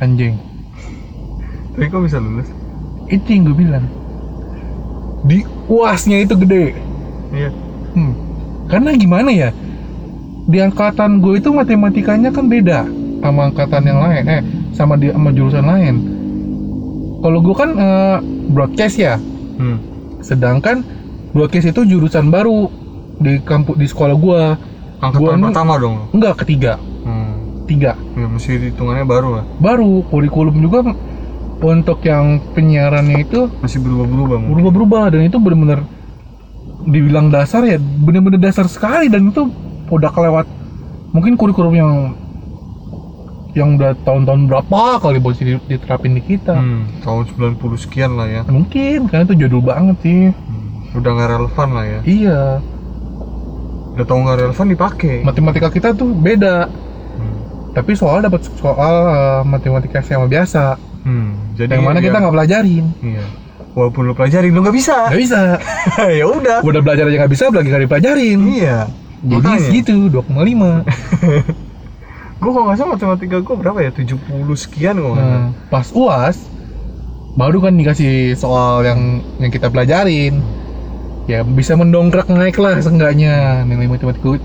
Anjing. 0.00 0.40
Tapi 1.76 1.84
kok 1.84 2.00
bisa 2.00 2.16
lulus? 2.16 2.48
Itu 3.12 3.28
yang 3.28 3.52
gue 3.52 3.56
bilang. 3.60 3.84
Di 5.28 5.44
uasnya 5.68 6.24
itu 6.24 6.32
gede. 6.32 6.72
Iya. 7.28 7.52
Hmm. 7.92 8.16
karena 8.72 8.96
gimana 8.96 9.28
ya? 9.28 9.52
Di 10.48 10.64
angkatan 10.64 11.20
gue 11.20 11.36
itu 11.36 11.52
matematikanya 11.52 12.32
kan 12.32 12.48
beda 12.48 12.88
sama 13.20 13.40
angkatan 13.52 13.82
yang 13.84 14.00
lain 14.00 14.24
eh 14.26 14.42
sama 14.72 14.96
di 14.96 15.12
sama 15.12 15.30
jurusan 15.30 15.64
lain. 15.64 15.94
Kalau 17.20 17.38
gue 17.44 17.54
kan 17.54 17.70
eh, 17.76 18.18
broadcast 18.50 18.96
ya. 18.98 19.16
Hmm. 19.60 19.76
sedangkan 20.24 20.80
broadcast 21.36 21.76
itu 21.76 21.84
jurusan 21.84 22.32
baru 22.32 22.72
di 23.20 23.44
kampus 23.44 23.76
di 23.76 23.84
sekolah 23.84 24.16
gue 24.16 24.40
angkatan 25.04 25.36
Gua 25.36 25.48
pertama 25.52 25.76
dong? 25.76 25.96
Enggak 26.16 26.44
ketiga. 26.44 26.80
Hmm. 27.04 27.64
tiga. 27.68 27.92
Ya 28.16 28.26
mesti 28.26 28.56
hitungannya 28.72 29.04
baru 29.04 29.28
lah. 29.40 29.44
Baru 29.60 30.00
kurikulum 30.08 30.56
juga 30.64 30.96
untuk 31.60 32.00
yang 32.08 32.40
penyiarannya 32.56 33.20
itu 33.20 33.52
masih 33.60 33.84
berubah-berubah 33.84 34.36
berubah-berubah 34.48 35.02
dan 35.12 35.28
itu 35.28 35.36
benar-benar 35.36 35.84
dibilang 36.88 37.28
dasar 37.28 37.68
ya 37.68 37.76
benar-benar 37.76 38.40
dasar 38.40 38.64
sekali 38.64 39.12
dan 39.12 39.28
itu 39.28 39.52
udah 39.92 40.08
kelewat. 40.08 40.48
Mungkin 41.12 41.36
kurikulum 41.36 41.74
yang 41.76 41.92
yang 43.52 43.74
udah 43.74 43.98
tahun-tahun 44.00 44.46
berapa 44.46 44.80
kali 44.98 45.18
boleh 45.18 45.36
di- 45.36 45.66
diterapin 45.68 46.12
di 46.12 46.22
kita. 46.22 46.54
Hmm. 46.54 46.86
tahun 47.00 47.26
90 47.56 47.58
sekian 47.76 48.14
lah 48.14 48.26
ya. 48.26 48.42
Mungkin 48.44 49.06
karena 49.06 49.24
itu 49.24 49.34
jadul 49.36 49.60
banget 49.60 49.96
sih. 50.00 50.22
Hmm. 50.30 50.68
udah 50.92 51.10
nggak 51.12 51.28
relevan 51.30 51.68
lah 51.70 51.84
ya. 51.84 52.00
Iya. 52.02 52.40
Udah 53.90 54.04
tau 54.04 54.18
nggak 54.18 54.38
relevan 54.40 54.66
dipakai. 54.68 55.16
Matematika 55.22 55.68
kita 55.68 55.88
tuh 55.92 56.10
beda. 56.12 56.70
Hmm. 57.10 57.36
tapi 57.70 57.92
soal 57.92 58.18
dapat 58.20 58.42
soal 58.52 58.94
eh, 59.06 59.40
matematika 59.44 59.98
SMA 60.00 60.26
biasa. 60.26 60.74
Hmm. 61.00 61.54
jadi 61.54 61.74
yang 61.74 61.86
mana 61.86 61.98
ya- 61.98 62.06
kita 62.06 62.16
nggak 62.18 62.34
pelajarin. 62.34 62.86
Iya. 63.00 63.24
Walaupun 63.70 64.02
lu 64.04 64.14
pelajarin 64.14 64.50
lu 64.50 64.60
nggak 64.60 64.74
bisa. 64.74 64.96
Nggak 65.06 65.20
bisa. 65.20 65.40
Ya 66.20 66.26
udah. 66.26 66.58
Udah 66.60 66.80
belajar 66.80 67.06
aja 67.06 67.16
nggak 67.18 67.32
bisa 67.32 67.44
lagi 67.48 67.68
nggak 67.68 67.84
dipelajarin. 67.86 68.38
Iya. 68.48 68.78
Jadi 69.20 69.36
Makanya. 69.36 69.62
segitu 69.62 69.94
2,5 70.08 70.80
Gue 72.40 72.50
kalau 72.56 72.64
nggak 72.72 72.78
salah 72.80 72.90
matematika 72.96 73.36
gue 73.44 73.56
berapa 73.60 73.78
ya? 73.84 73.90
70 73.92 74.16
sekian 74.56 74.96
kok 74.96 75.12
nggak 75.12 75.26
salah. 75.28 75.40
Nah, 75.44 75.52
pas 75.68 75.86
UAS 75.92 76.36
baru 77.36 77.60
kan 77.60 77.76
dikasih 77.76 78.34
soal 78.34 78.80
yang 78.82 79.20
yang 79.36 79.52
kita 79.52 79.68
pelajarin. 79.68 80.40
Ya 81.28 81.44
bisa 81.44 81.76
mendongkrak 81.76 82.32
naik 82.32 82.56
lah 82.56 82.80
seenggaknya 82.80 83.62
nilai 83.68 83.86
matematika. 83.86 84.40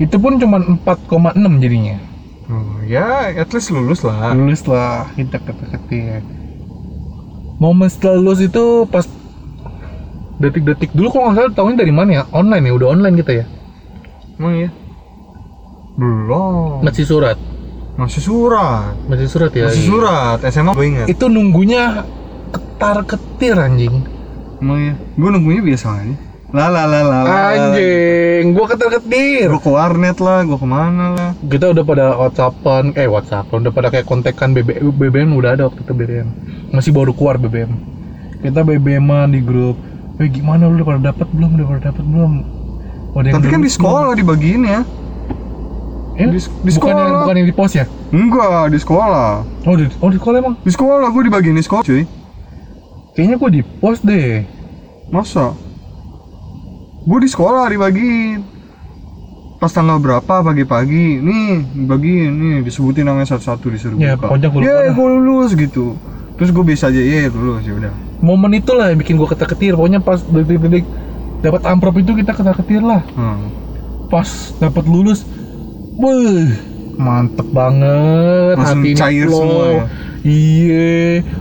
Itu 0.00 0.16
pun 0.18 0.40
cuma 0.40 0.58
4,6 0.58 1.62
jadinya. 1.62 2.00
Hmm, 2.44 2.84
ya, 2.84 3.32
at 3.32 3.52
least 3.52 3.72
lulus 3.72 4.04
lah. 4.04 4.32
Lulus 4.36 4.64
lah 4.64 5.08
kita 5.14 5.38
ketik-ketik. 5.40 6.24
Momen 7.60 7.86
setelah 7.86 8.18
lulus 8.18 8.40
itu 8.42 8.88
pas 8.90 9.06
detik-detik 10.42 10.90
dulu 10.96 11.12
kalau 11.12 11.30
nggak 11.30 11.36
salah 11.38 11.52
tahunnya 11.54 11.78
dari 11.86 11.92
mana 11.94 12.10
ya? 12.10 12.22
Online 12.34 12.64
ya, 12.66 12.72
udah 12.74 12.88
online 12.88 13.16
kita 13.20 13.32
ya. 13.32 13.46
Emang 14.40 14.54
iya? 14.58 14.70
Belum. 15.94 16.82
Masih 16.82 17.06
surat. 17.06 17.38
Masih 17.94 18.22
surat. 18.22 18.94
Masih 19.06 19.28
surat 19.30 19.50
ya. 19.54 19.70
Masih 19.70 19.82
iya. 19.86 19.90
surat. 19.90 20.38
SMA 20.50 20.72
gue 20.74 20.86
ingat. 20.86 21.06
Itu 21.06 21.30
nunggunya 21.30 22.02
ketar-ketir 22.50 23.54
anjing. 23.54 24.02
Emang 24.58 24.78
iya? 24.82 24.94
Gue 25.14 25.28
nunggunya 25.30 25.62
biasa 25.62 25.86
aja. 26.02 26.14
Lah 26.54 26.70
lah 26.70 26.86
lah 26.86 27.02
lah. 27.02 27.22
Anjing, 27.26 28.54
gua 28.54 28.70
ketar-ketir. 28.70 29.50
Gue 29.50 29.58
ke 29.58 29.70
warnet 29.74 30.22
lah, 30.22 30.46
gue 30.46 30.54
ke 30.54 30.62
mana 30.62 31.06
lah. 31.10 31.30
kita 31.50 31.74
udah 31.74 31.82
pada 31.82 32.04
whatsappan 32.14 32.94
eh 32.94 33.10
whatsappan 33.10 33.66
udah 33.66 33.74
pada 33.74 33.90
kayak 33.90 34.06
kontekan 34.06 34.54
BBM 34.54 34.94
BBM 34.94 35.34
udah 35.34 35.58
ada 35.58 35.66
waktu 35.66 35.82
itu 35.82 35.92
BBM 35.92 36.28
masih 36.70 36.94
baru 36.94 37.10
keluar 37.10 37.42
BBM 37.42 37.74
kita 38.38 38.62
BBM-an 38.62 39.34
di 39.34 39.42
grup 39.42 39.74
eh 40.22 40.30
gimana 40.30 40.70
lu 40.70 40.78
udah 40.78 40.86
pada 40.86 41.00
dapat 41.10 41.26
belum 41.34 41.50
udah 41.58 41.66
pada 41.66 41.80
dapat 41.90 42.04
belum 42.06 42.32
Oh, 43.14 43.22
Tapi 43.22 43.46
kan 43.46 43.62
di 43.62 43.70
sekolah 43.70 44.18
dibagiin 44.18 44.66
ya. 44.66 44.82
Eh, 46.16 46.26
di- 46.26 46.38
di 46.38 46.70
bukan 46.72 46.90
yang 46.90 46.98
sekolah. 47.00 47.22
bukan 47.22 47.36
yang 47.36 47.48
di 47.48 47.54
pos 47.54 47.72
ya? 47.72 47.84
Enggak, 48.08 48.64
di 48.68 48.78
sekolah. 48.78 49.30
oh 49.42 49.74
di, 49.74 49.84
oh 49.98 50.08
di 50.08 50.16
sekolah 50.16 50.36
emang? 50.38 50.54
Di 50.56 50.70
sekolah 50.70 51.06
gue 51.08 51.22
dibagiin 51.24 51.54
di 51.54 51.62
sekolah 51.62 51.82
cuy. 51.82 52.02
kayaknya 53.12 53.36
gua 53.36 53.50
di 53.50 53.62
pos 53.62 53.98
deh. 54.00 54.42
Masa? 55.06 55.54
Gue 57.00 57.18
di 57.20 57.28
sekolah 57.28 57.68
dibagiin. 57.68 58.40
Pas 59.56 59.70
tanggal 59.70 59.96
berapa? 59.96 60.34
Pagi-pagi. 60.40 61.18
Nih 61.18 61.52
dibagiin. 61.74 62.30
Nih 62.32 62.56
disebutin 62.62 63.04
namanya 63.04 63.30
satu-satu 63.30 63.66
disuruh 63.68 63.96
Ya, 63.96 64.14
buka. 64.14 64.34
pokoknya 64.34 64.48
Yeay 64.60 64.84
dah. 64.84 64.92
gue 64.92 65.08
lulus 65.14 65.50
gitu. 65.52 65.94
Terus 66.34 66.50
gue 66.50 66.64
bisa 66.64 66.88
aja 66.88 66.98
Yeay 66.98 67.28
lulus 67.28 67.62
ya 67.62 67.74
udah. 67.74 67.92
Momen 68.18 68.54
itulah 68.54 68.88
yang 68.88 68.98
bikin 68.98 69.14
gua 69.14 69.28
ketar-ketir. 69.28 69.74
Pokoknya 69.74 69.98
pas 69.98 70.18
detik-detik 70.18 70.84
dapat 71.40 71.60
amplop 71.64 71.94
itu 71.96 72.14
kita 72.14 72.32
ketar-ketir 72.32 72.80
lah. 72.80 73.02
Hmm. 73.14 73.50
pas 74.04 74.26
dapat 74.54 74.84
lulus 74.84 75.24
wah 75.94 76.46
mantep 76.94 77.48
banget 77.50 78.54
Langsung 78.54 78.82
hati 78.82 78.90
cair 78.94 79.26
flow. 79.26 79.38
semua 79.40 79.66
ya? 79.66 79.84
iya 80.22 80.92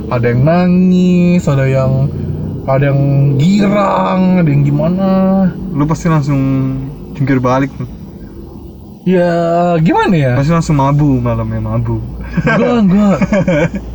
ada 0.09 0.25
yang 0.27 0.41
nangis 0.43 1.41
ada 1.45 1.65
yang 1.65 2.09
ada 2.63 2.89
yang 2.89 3.01
girang 3.37 4.21
ada 4.39 4.49
yang 4.49 4.63
gimana? 4.63 5.09
Lu 5.69 5.83
pasti 5.83 6.07
langsung 6.07 6.39
jungkir 7.13 7.37
balik 7.37 7.69
tuh 7.75 7.85
ya 9.03 9.29
gimana 9.77 10.15
ya? 10.15 10.33
Pasti 10.33 10.51
langsung 10.51 10.79
mabu 10.79 11.19
malamnya 11.19 11.59
mabu 11.59 11.99
enggak 12.39 12.77
enggak. 12.87 13.17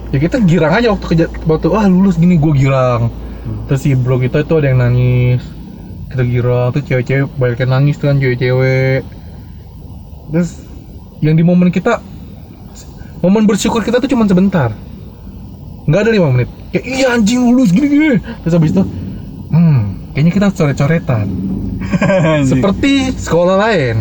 Ya 0.08 0.18
kita 0.20 0.36
girang 0.40 0.72
aja 0.72 0.88
waktu 0.92 1.06
keja 1.06 1.26
waktu 1.42 1.68
ah 1.72 1.84
lulus 1.84 2.16
gini 2.16 2.36
gua 2.36 2.52
girang. 2.52 3.02
Terus 3.66 3.80
si 3.82 3.96
bro 3.96 4.16
kita 4.16 4.44
itu 4.44 4.52
ada 4.54 4.68
yang 4.68 4.78
nangis. 4.78 5.42
Kita 6.08 6.22
girang 6.22 6.70
tuh 6.70 6.80
cewek-cewek 6.80 7.24
banyak 7.34 7.58
yang 7.58 7.72
nangis 7.72 7.96
tuh 7.96 8.08
kan 8.08 8.16
cewek-cewek 8.16 9.00
terus 10.32 10.62
yang 11.24 11.34
di 11.34 11.42
momen 11.42 11.72
kita 11.72 12.00
momen 13.24 13.44
bersyukur 13.48 13.82
kita 13.82 13.98
tuh 13.98 14.10
cuma 14.10 14.28
sebentar 14.28 14.70
nggak 15.88 16.00
ada 16.04 16.10
lima 16.12 16.28
menit 16.30 16.48
kayak 16.70 16.84
iya 16.84 17.06
anjing 17.16 17.48
lulus 17.48 17.72
gini 17.72 17.86
gini 17.88 18.16
terus 18.44 18.54
habis 18.54 18.70
itu 18.76 18.82
hmm 19.52 20.12
kayaknya 20.12 20.32
kita 20.34 20.44
harus 20.50 20.56
coret-coretan 20.58 21.26
seperti 22.50 23.14
sekolah 23.16 23.56
lain 23.56 23.96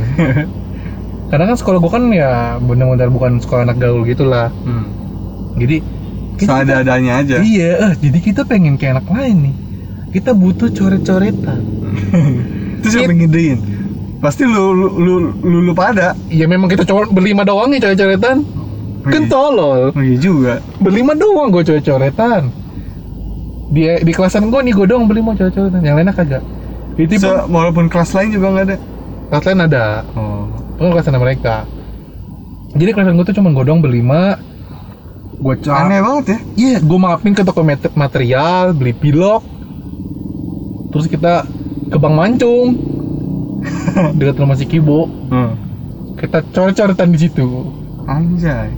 karena 1.32 1.44
kan 1.52 1.58
sekolah 1.60 1.80
gua 1.80 1.92
kan 1.92 2.04
ya 2.12 2.60
benar-benar 2.60 3.12
bukan 3.12 3.40
sekolah 3.40 3.68
anak 3.68 3.80
gaul 3.80 4.04
gitulah 4.04 4.52
hmm. 4.63 4.86
jadi 5.60 5.78
Seada-adanya 6.38 7.26
aja 7.26 7.38
Iya, 7.42 7.70
eh, 7.90 7.94
jadi 7.98 8.20
kita 8.22 8.42
pengen 8.46 8.78
kayak 8.78 9.02
anak 9.02 9.08
lain 9.10 9.38
nih. 9.50 9.56
Kita 10.13 10.38
butuh 10.38 10.70
coret-coretan. 10.70 11.62
Terus 12.86 12.92
siapa 12.94 13.10
yang 13.10 13.26
ngedein? 13.26 13.60
Pasti 14.18 14.44
lu 14.44 14.74
lu 14.74 14.88
lu, 14.96 15.14
lu, 15.38 15.58
lu 15.62 15.74
pada 15.74 16.18
Ya 16.28 16.46
memang 16.46 16.66
kita 16.66 16.82
cuma 16.84 17.06
berlima 17.06 17.42
doang 17.42 17.70
nih 17.70 17.80
coret-coretan. 17.80 18.42
Kan 19.04 19.22
Iya. 19.24 19.30
tolol. 19.30 19.80
Oh 19.90 20.04
iya 20.04 20.18
juga 20.18 20.54
Berlima 20.78 21.14
doang 21.14 21.48
gue 21.50 21.64
coret-coretan. 21.64 22.50
di 23.68 23.84
di 23.84 24.12
kelasan 24.12 24.48
gue 24.48 24.60
nih 24.62 24.72
gue 24.72 24.88
doang 24.88 25.06
beli 25.06 25.20
mau 25.20 25.36
cowok-cowok 25.36 25.84
yang 25.84 26.00
lainnya 26.00 26.16
kagak 26.16 26.40
itu 26.96 27.20
pun 27.20 27.52
walaupun 27.52 27.92
kelas 27.92 28.16
lain 28.16 28.32
juga 28.32 28.48
nggak 28.50 28.66
ada 28.66 28.76
kelas 29.28 29.44
lain 29.44 29.60
ada 29.62 29.86
oh 30.16 30.48
Pokoknya 30.72 30.92
kelasan 30.96 31.20
mereka 31.20 31.56
jadi 32.72 32.96
kelasan 32.96 33.20
gue 33.20 33.28
tuh 33.28 33.36
cuma 33.36 33.52
gue 33.52 33.68
doang 33.68 33.84
berlima 33.84 34.40
gue 35.36 35.54
aneh 35.68 36.00
banget 36.00 36.26
ya 36.26 36.38
Iya, 36.56 36.78
gue 36.80 36.96
maafin 36.98 37.36
ke 37.36 37.44
toko 37.44 37.60
mat- 37.60 37.92
material, 37.92 38.72
beli 38.72 38.90
pilok. 38.90 39.44
Terus 40.90 41.06
kita 41.06 41.44
ke 41.88 41.98
Bang 42.00 42.16
Mancung. 42.16 42.74
Dekat 44.17 44.36
rumah 44.38 44.56
si 44.56 44.65
Kibo. 44.65 45.06
hmm. 45.06 45.52
Kita 46.15 46.41
coret-coretan 46.45 47.10
di 47.10 47.19
situ. 47.19 47.45
anjay 48.04 48.73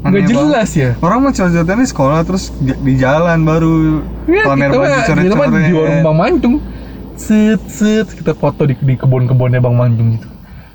Nggak 0.00 0.12
Aneh 0.14 0.28
jelas 0.28 0.70
ya. 0.74 0.90
orang 0.98 1.18
mah 1.20 1.32
coret-coretan 1.32 1.78
di 1.78 1.88
sekolah 1.88 2.20
terus 2.22 2.52
j- 2.58 2.76
di 2.76 2.94
jalan 2.94 3.40
baru 3.40 4.04
Iya, 4.24 4.42
pamer 4.44 4.68
kita 4.68 4.76
baju 4.76 4.84
mah, 4.86 5.02
kita 5.18 5.34
mah 5.34 5.46
di 5.48 5.72
warung 5.72 6.00
Bang 6.02 6.16
Mancung. 6.16 6.56
Set, 7.14 7.62
set, 7.66 8.06
kita 8.12 8.32
foto 8.32 8.62
di, 8.62 8.76
di 8.76 8.94
kebun-kebunnya 8.94 9.58
Bang 9.58 9.74
Mancung 9.74 10.14
gitu. 10.14 10.28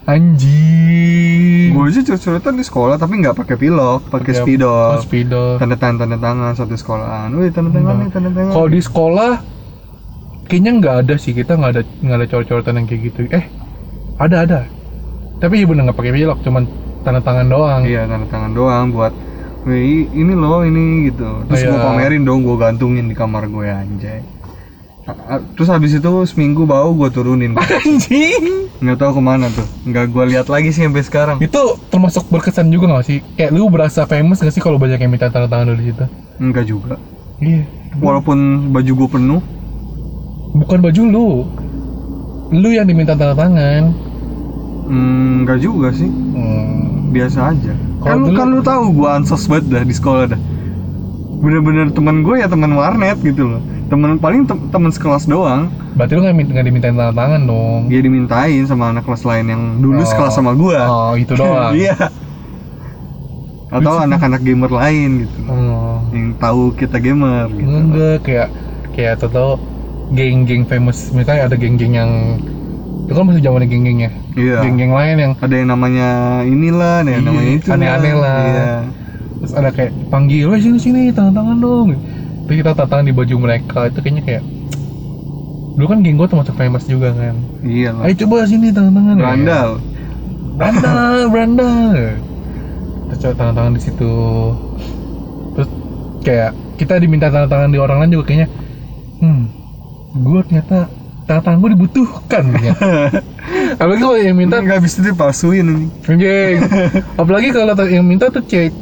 Anjing. 0.09 1.69
gue 1.69 1.83
aja 1.85 2.01
coret-coretan 2.03 2.53
di 2.53 2.63
sekolah 2.63 2.95
tapi 2.95 3.13
nggak 3.17 3.35
pakai 3.35 3.55
pilok 3.55 4.09
pakai 4.09 4.31
Ya, 4.31 4.39
spidol 4.39 4.89
oh, 4.91 4.99
spidol. 4.99 5.49
tanda 5.57 5.75
tangan 5.75 5.97
tanda 6.01 6.17
tangan 6.17 6.51
satu 6.53 6.73
sekolahan 6.73 7.29
wih 7.31 7.49
tanda 7.49 7.69
tangan 7.69 7.95
nih 7.95 8.09
tanda 8.09 8.29
tangan 8.31 8.51
Kalau 8.51 8.67
di 8.67 8.79
sekolah 8.79 9.31
kayaknya 10.45 10.71
nggak 10.75 10.95
ada 10.99 11.15
sih 11.15 11.31
kita 11.31 11.53
nggak 11.53 11.71
ada 11.71 11.81
nggak 12.01 12.17
ada 12.17 12.27
coret-coretan 12.27 12.73
yang 12.73 12.85
kayak 12.85 13.01
gitu. 13.05 13.19
Eh, 13.29 13.45
ada 14.19 14.35
ada. 14.43 14.59
Tapi 15.39 15.63
ya 15.63 15.65
bener 15.65 15.87
nggak 15.87 15.97
pakai 15.97 16.11
pilok, 16.11 16.39
cuman 16.43 16.63
tanda 16.99 17.23
tangan 17.23 17.47
doang. 17.47 17.81
iya 17.83 18.03
tanda 18.03 18.27
tangan 18.27 18.51
doang 18.51 18.91
buat 18.91 19.15
ini 19.65 20.33
loh 20.33 20.63
ini 20.63 21.07
gitu 21.07 21.45
terus 21.45 21.61
gue 21.61 21.69
Iya. 21.69 21.83
pamerin 21.83 22.23
dong 22.23 22.41
gue 22.41 22.55
gantungin 22.55 23.05
di 23.05 23.13
kamar 23.13 23.45
gue 23.45 23.67
anjay 23.67 24.19
A- 25.05 25.37
a- 25.37 25.43
terus 25.53 25.69
habis 25.69 25.93
itu 25.93 26.11
seminggu 26.25 26.63
bau 26.63 26.91
gue 26.91 27.07
turunin 27.07 27.53
Anjing. 27.85 28.71
nggak 28.79 28.97
tahu 28.97 29.19
ke 29.19 29.21
mana 29.21 29.45
tuh 29.47 29.67
nggak 29.85 30.05
gue 30.09 30.23
lihat 30.27 30.47
lagi 30.47 30.71
sih 30.71 30.83
sampai 30.83 31.03
sekarang 31.03 31.37
Itu 31.37 31.77
termasuk 31.87 32.27
berkesan 32.27 32.67
juga 32.67 32.87
gak 32.89 33.05
sih? 33.05 33.19
Kayak 33.35 33.51
lu 33.51 33.67
berasa 33.67 34.03
famous 34.03 34.39
gak 34.39 34.51
sih 34.51 34.59
kalau 34.59 34.75
banyak 34.75 34.97
yang 34.97 35.11
minta 35.11 35.27
tanda 35.27 35.45
tangan 35.45 35.75
di 35.75 35.85
situ? 35.87 36.05
enggak 36.39 36.65
juga 36.65 36.95
Iya. 37.37 37.63
walaupun 37.95 38.37
baju 38.71 38.91
gue 38.95 39.09
penuh 39.11 39.41
Bukan 40.49 40.79
baju 40.81 41.01
lu. 41.05 41.29
Lu 42.49 42.69
yang 42.69 42.83
diminta 42.83 43.13
tanda 43.13 43.37
tangan. 43.37 43.93
Hmm, 44.89 45.31
enggak 45.39 45.59
juga 45.59 45.89
sih 45.91 46.09
Hmm. 46.09 47.09
biasa 47.09 47.39
aja 47.49 47.73
Kalau 47.99 48.05
kan 48.05 48.17
dulu- 48.23 48.35
kan 48.35 48.47
lu 48.49 48.61
tahu 48.61 48.83
gue 48.91 49.09
ansos 49.09 49.43
banget 49.45 49.65
dah 49.69 49.83
di 49.83 49.93
sekolah 49.93 50.25
dah 50.27 50.41
bener-bener 51.39 51.87
teman 51.89 52.19
gue 52.19 52.35
ya 52.35 52.45
teman 52.45 52.73
warnet 52.73 53.17
gitu 53.19 53.47
loh 53.47 53.61
teman 53.85 54.17
paling 54.17 54.43
tem- 54.43 54.67
teman 54.67 54.89
sekelas 54.89 55.25
doang 55.25 55.71
Berarti 55.91 56.13
lu 56.13 56.21
nggak 56.21 56.37
dimintain 56.63 56.93
tanda 56.93 57.09
tangan 57.11 57.41
dong. 57.43 57.81
dia 57.87 57.99
dimintain 57.99 58.61
sama 58.63 58.89
anak 58.89 59.03
kelas 59.03 59.23
lain 59.23 59.45
yang 59.47 59.63
dulu 59.77 59.97
Oh. 59.97 60.05
sekelas 60.05 60.33
sama 60.33 60.51
gue 60.53 60.77
Oh, 60.77 61.13
itu 61.13 61.33
doang. 61.33 61.73
iya 61.79 61.95
atau 63.69 63.93
anak-anak 63.99 64.41
gamer 64.41 64.71
lain 64.71 65.09
gitu 65.23 65.39
Oh. 65.45 66.01
yang 66.09 66.33
tahu 66.35 66.73
kita 66.73 66.97
gamer 66.97 67.45
gitu 67.51 67.69
Enggak, 67.69 68.17
kayak 68.21 68.47
kayak 68.91 69.11
atau 69.15 69.27
tau 69.29 69.51
geng-geng 70.09 70.65
famous 70.65 71.09
misalnya 71.11 71.45
ada 71.45 71.55
geng-geng 71.55 71.93
yang 71.93 72.11
itu 72.99 73.11
kan 73.11 73.23
masih 73.23 73.41
zamannya 73.41 73.67
geng-geng 73.67 73.99
ya 73.99 74.11
iya 74.35 74.57
geng-geng 74.61 74.91
lain 74.91 75.15
yang 75.17 75.33
ada 75.35 75.55
yang 75.55 75.69
namanya 75.69 76.07
inilah 76.43 76.93
ada 77.01 77.09
yang 77.09 77.21
Iya, 77.21 77.27
namanya 77.27 77.51
itu 77.51 77.67
aneh-aneh 77.69 78.13
lah. 78.13 78.39
iya. 78.43 78.69
terus 79.39 79.53
ada 79.53 79.69
kayak 79.69 79.91
panggil, 80.07 80.45
wah 80.45 80.59
sini 80.59 80.77
sini 80.77 81.01
tanda 81.09 81.31
tangan 81.33 81.57
dong. 81.57 81.87
Terus 82.43 82.55
kita 82.59 82.71
tanda 82.73 82.87
tangan 82.87 83.05
di 83.05 83.13
baju 83.13 83.35
mereka 83.39 83.87
itu 83.87 83.97
kayaknya 83.97 84.21
kayak 84.21 84.43
dulu 85.73 85.85
kan 85.87 86.03
geng 86.03 86.15
gue 86.15 86.27
termasuk 86.27 86.53
famous 86.53 86.83
juga 86.83 87.09
kan. 87.13 87.35
iya 87.63 87.95
lah 87.95 88.03
Ayo 88.03 88.19
coba 88.19 88.43
sini 88.43 88.67
tanda 88.69 88.91
tangan. 88.91 89.15
berandal 89.15 89.69
Berandal, 90.53 91.15
berandal. 91.31 91.95
Terus 93.07 93.17
coba 93.17 93.33
tanda 93.33 93.53
tangan 93.55 93.73
di 93.73 93.81
situ. 93.81 94.13
Terus 95.55 95.69
kayak 96.21 96.51
kita 96.75 96.99
diminta 96.99 97.27
tanda 97.27 97.47
tangan 97.47 97.71
di 97.71 97.79
orang 97.79 97.97
lain 98.03 98.11
juga 98.13 98.25
kayaknya, 98.27 98.47
hmm, 99.17 99.41
gue 100.19 100.39
ternyata 100.45 100.79
gue 101.37 101.69
dibutuhkan 101.77 102.43
ternyata. 102.49 103.21
Apalagi 103.81 104.01
kalau 104.01 104.17
yang 104.17 104.33
minta 104.33 104.57
nggak 104.57 104.81
bisa 104.81 105.05
dipalsuin 105.05 105.61
ini 105.61 105.85
Anjing. 106.09 106.57
Apalagi 107.21 107.53
kalau 107.53 107.77
yang 107.85 108.01
minta 108.01 108.33
tuh 108.33 108.41
cewek 108.41 108.73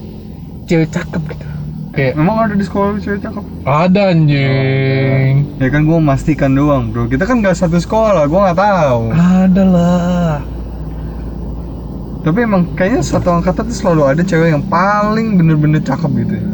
cewek 0.64 0.88
cakep 0.88 1.22
gitu. 1.36 1.48
Kayak 1.92 2.14
emang 2.16 2.38
ada 2.46 2.54
di 2.56 2.62
sekolah 2.62 3.02
cewek 3.02 3.20
cakep 3.26 3.44
ada 3.68 4.14
anjing. 4.14 5.50
ya 5.58 5.68
kan 5.68 5.82
gua 5.84 5.98
memastikan 5.98 6.54
doang 6.54 6.94
bro 6.94 7.10
kita 7.10 7.26
kan 7.26 7.42
nggak 7.42 7.58
satu 7.58 7.82
sekolah 7.82 8.24
gua 8.30 8.48
nggak 8.48 8.60
tahu 8.62 9.02
Ada 9.12 9.64
lah. 9.66 10.38
tapi 12.22 12.46
emang 12.46 12.70
kayaknya 12.78 13.02
satu 13.02 13.34
angkatan 13.34 13.68
tuh 13.68 13.76
selalu 13.76 14.02
ada 14.14 14.22
cewek 14.22 14.54
yang 14.56 14.64
paling 14.70 15.42
bener-bener 15.42 15.82
cakep 15.82 16.12
gitu 16.22 16.38
ya 16.38 16.46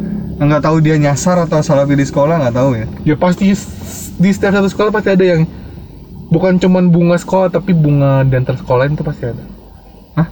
nggak 0.48 0.64
tahu 0.64 0.78
dia 0.80 0.96
nyasar 0.98 1.44
atau 1.44 1.60
salah 1.60 1.84
pilih 1.84 2.08
sekolah 2.08 2.40
nggak 2.40 2.56
tahu 2.56 2.70
ya 2.80 2.86
Ya 3.04 3.16
pasti 3.20 3.52
di 4.18 4.30
setiap 4.32 4.56
satu 4.56 4.72
sekolah 4.72 4.92
pasti 4.96 5.12
ada 5.12 5.26
yang 5.28 5.42
bukan 6.34 6.58
cuman 6.58 6.90
bunga 6.90 7.16
sekolah 7.16 7.54
tapi 7.54 7.78
bunga 7.78 8.26
di 8.26 8.34
antar 8.34 8.58
sekolah 8.58 8.90
itu 8.90 9.06
pasti 9.06 9.30
ada. 9.30 9.46
Hah? 10.18 10.28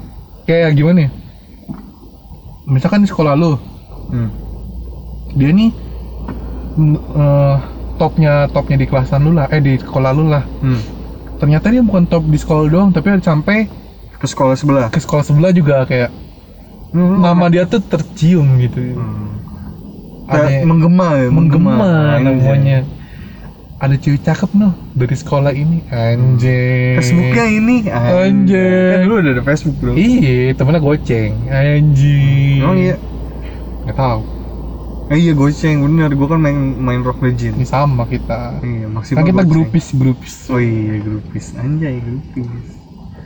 Kayak 0.50 0.74
gimana 0.74 1.06
ya? 1.06 1.10
Misalkan 2.66 3.06
di 3.06 3.10
sekolah 3.10 3.38
lu, 3.38 3.54
hmm. 4.10 4.30
dia 5.38 5.50
nih 5.54 5.70
eh, 7.14 7.56
topnya 7.96 8.50
topnya 8.50 8.78
di 8.80 8.86
kelasan 8.90 9.22
lu 9.22 9.32
lah, 9.38 9.46
eh 9.54 9.62
di 9.62 9.78
sekolah 9.78 10.12
lu 10.12 10.26
lah. 10.26 10.42
Hmm. 10.66 10.82
Ternyata 11.38 11.70
dia 11.70 11.82
bukan 11.86 12.06
top 12.06 12.26
di 12.26 12.38
sekolah 12.38 12.66
doang, 12.70 12.90
tapi 12.90 13.14
ada 13.14 13.22
sampai 13.22 13.66
ke 14.22 14.30
sekolah 14.30 14.54
sebelah 14.54 14.88
ke 14.94 15.02
sekolah 15.02 15.26
sebelah 15.26 15.50
juga 15.50 15.82
kayak 15.86 16.14
Hmm. 16.92 17.24
nama 17.24 17.48
dia 17.48 17.64
tuh 17.64 17.80
tercium 17.80 18.60
gitu 18.60 19.00
Hmm. 19.00 19.32
Ada 20.28 20.44
Kayak 20.44 20.64
menggema 20.68 21.08
ya 21.16 21.28
menggema 21.32 21.74
Anjay. 21.80 22.24
namanya 22.28 22.78
ada 23.82 23.98
cewek 23.98 24.22
cakep 24.22 24.54
noh 24.54 24.78
dari 24.94 25.16
sekolah 25.18 25.50
ini. 25.58 25.82
Anjing. 25.90 27.02
Facebooknya 27.02 27.46
ini 27.50 27.76
Anjay. 27.90 28.94
kan 28.94 29.10
dulu 29.10 29.16
udah 29.26 29.32
ada 29.34 29.44
Facebook 29.44 29.76
bro. 29.82 29.98
Iya 29.98 30.54
temennya 30.54 30.82
goceng. 30.86 31.34
Anjing. 31.50 32.62
Oh 32.62 32.78
iya. 32.78 32.96
Nggak 33.90 33.98
tahu. 33.98 34.22
Eh, 35.10 35.18
iya 35.18 35.34
goceng 35.34 35.82
bener. 35.82 36.14
Gua 36.14 36.38
kan 36.38 36.40
main 36.46 36.78
main 36.78 37.02
Rock 37.02 37.26
Legend. 37.26 37.58
Ini 37.58 37.66
sama 37.66 38.06
kita. 38.06 38.62
Iya 38.62 38.86
maksimal 38.86 39.26
kan 39.26 39.26
kita 39.34 39.42
goceng. 39.42 39.50
grupis 39.50 39.86
grupis. 39.98 40.34
Oh 40.54 40.62
iya 40.62 41.02
grupis. 41.02 41.46
Anjay 41.58 41.98
grupis. 42.06 42.48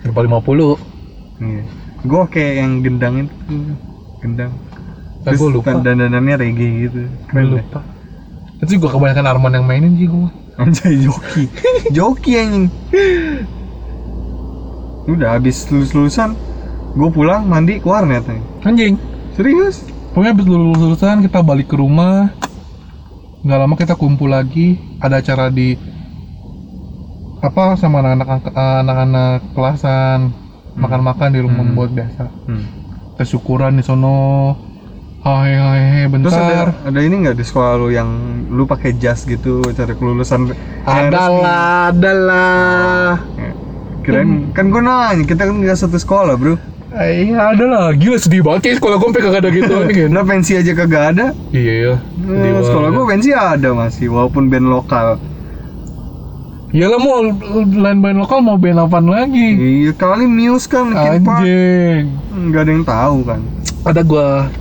Berapa 0.08 0.20
lima 0.24 0.40
puluh. 0.40 0.80
Iya. 1.44 1.68
Gua 2.08 2.32
kayak 2.32 2.54
yang 2.64 2.72
gendang 2.80 3.28
itu. 3.28 3.76
Gendang. 4.24 4.56
Tapi 5.20 5.36
gua 5.36 5.50
lupa. 5.52 5.76
dan 5.84 6.00
dandanannya 6.00 6.48
reggae 6.48 6.88
gitu. 6.88 7.12
Gue 7.12 7.28
keren 7.28 7.44
deh. 7.44 7.60
lupa. 7.60 7.84
Itu 8.64 8.80
juga 8.80 8.96
kebanyakan 8.96 9.26
Arman 9.28 9.52
yang 9.60 9.68
mainin 9.68 10.00
sih 10.00 10.08
gue 10.08 10.45
anjay 10.56 10.96
joki. 11.04 11.44
Joki 11.92 12.32
anjing. 12.40 12.66
Udah 15.06 15.38
habis 15.38 15.70
lulus 15.70 15.94
lulusan 15.94 16.34
gue 16.96 17.10
pulang 17.12 17.44
mandi 17.46 17.78
ke 17.78 17.88
warnet 17.88 18.26
nih 18.26 18.42
anjing. 18.64 18.96
Serius? 19.36 19.84
Pokoknya 20.16 20.32
habis 20.32 20.48
lulus 20.48 20.80
lulusan 20.80 21.20
kita 21.22 21.44
balik 21.44 21.68
ke 21.68 21.76
rumah. 21.76 22.32
Nggak 23.44 23.60
lama 23.60 23.76
kita 23.76 23.94
kumpul 23.94 24.32
lagi. 24.32 24.80
Ada 25.04 25.20
acara 25.22 25.46
di 25.52 25.76
apa 27.44 27.76
sama 27.78 28.02
anak-anak 28.02 28.50
anak-anak 28.56 29.40
kelasan. 29.54 30.32
Makan-makan 30.76 31.30
di 31.32 31.40
rumah 31.40 31.64
Hmm. 31.64 31.76
buat 31.76 31.92
biasa. 31.92 32.26
Hmm. 32.48 32.66
kita 33.16 33.24
syukuran 33.32 33.80
di 33.80 33.84
sono 33.84 34.52
hai 35.26 35.58
hai 35.58 35.82
hai 35.90 36.04
terus 36.22 36.38
ada 36.38 36.46
bentar. 36.46 36.70
ada 36.86 37.00
ini 37.02 37.16
nggak 37.26 37.34
di 37.42 37.46
sekolah 37.50 37.82
lu 37.82 37.90
yang 37.90 38.10
lu 38.46 38.70
pakai 38.70 38.94
jas 38.94 39.26
gitu 39.26 39.66
cari 39.74 39.98
kelulusan? 39.98 40.54
Yang 40.54 40.62
ada 40.86 41.18
resmi? 41.18 41.42
lah 41.42 41.74
ada 41.90 42.12
lah. 42.14 43.10
Ya. 43.34 43.52
kirain 44.06 44.54
kan 44.54 44.70
gue 44.70 44.82
nanya 44.86 45.26
kita 45.26 45.50
kan 45.50 45.56
nggak 45.66 45.82
satu 45.82 45.98
sekolah 45.98 46.38
bro. 46.38 46.62
Iya 46.94 47.58
ada 47.58 47.66
lah. 47.66 47.86
Gila 47.98 48.22
sedih 48.22 48.46
banget 48.46 48.70
kayak 48.70 48.78
sekolah 48.78 48.96
gue 49.02 49.10
kagak 49.18 49.42
ada 49.42 49.50
gitu. 49.50 49.74
Nah 50.14 50.22
pensi 50.22 50.62
aja 50.62 50.72
kagak 50.78 51.04
ada? 51.18 51.26
Iya 51.50 51.74
ya 51.74 51.94
sedih 52.22 52.52
Eh, 52.54 52.66
sekolah 52.70 52.90
gue 52.94 53.06
pensi 53.10 53.30
ada 53.34 53.70
masih 53.74 54.14
walaupun 54.14 54.46
band 54.46 54.70
lokal. 54.70 55.18
Iyalah 56.70 57.02
mau 57.02 57.26
lain 57.82 57.98
band 57.98 58.18
lokal 58.22 58.46
mau 58.46 58.62
band 58.62 58.78
apaan 58.78 59.10
lagi? 59.10 59.58
iya 59.58 59.90
kali 59.90 60.30
Muse 60.30 60.70
kan 60.70 60.94
Linkin 60.94 61.26
Park. 61.26 61.42
Anjing. 61.42 62.04
nggak 62.30 62.62
ada 62.62 62.72
yang 62.78 62.86
tahu 62.86 63.18
kan. 63.26 63.42
Ada 63.90 64.02
gua 64.06 64.54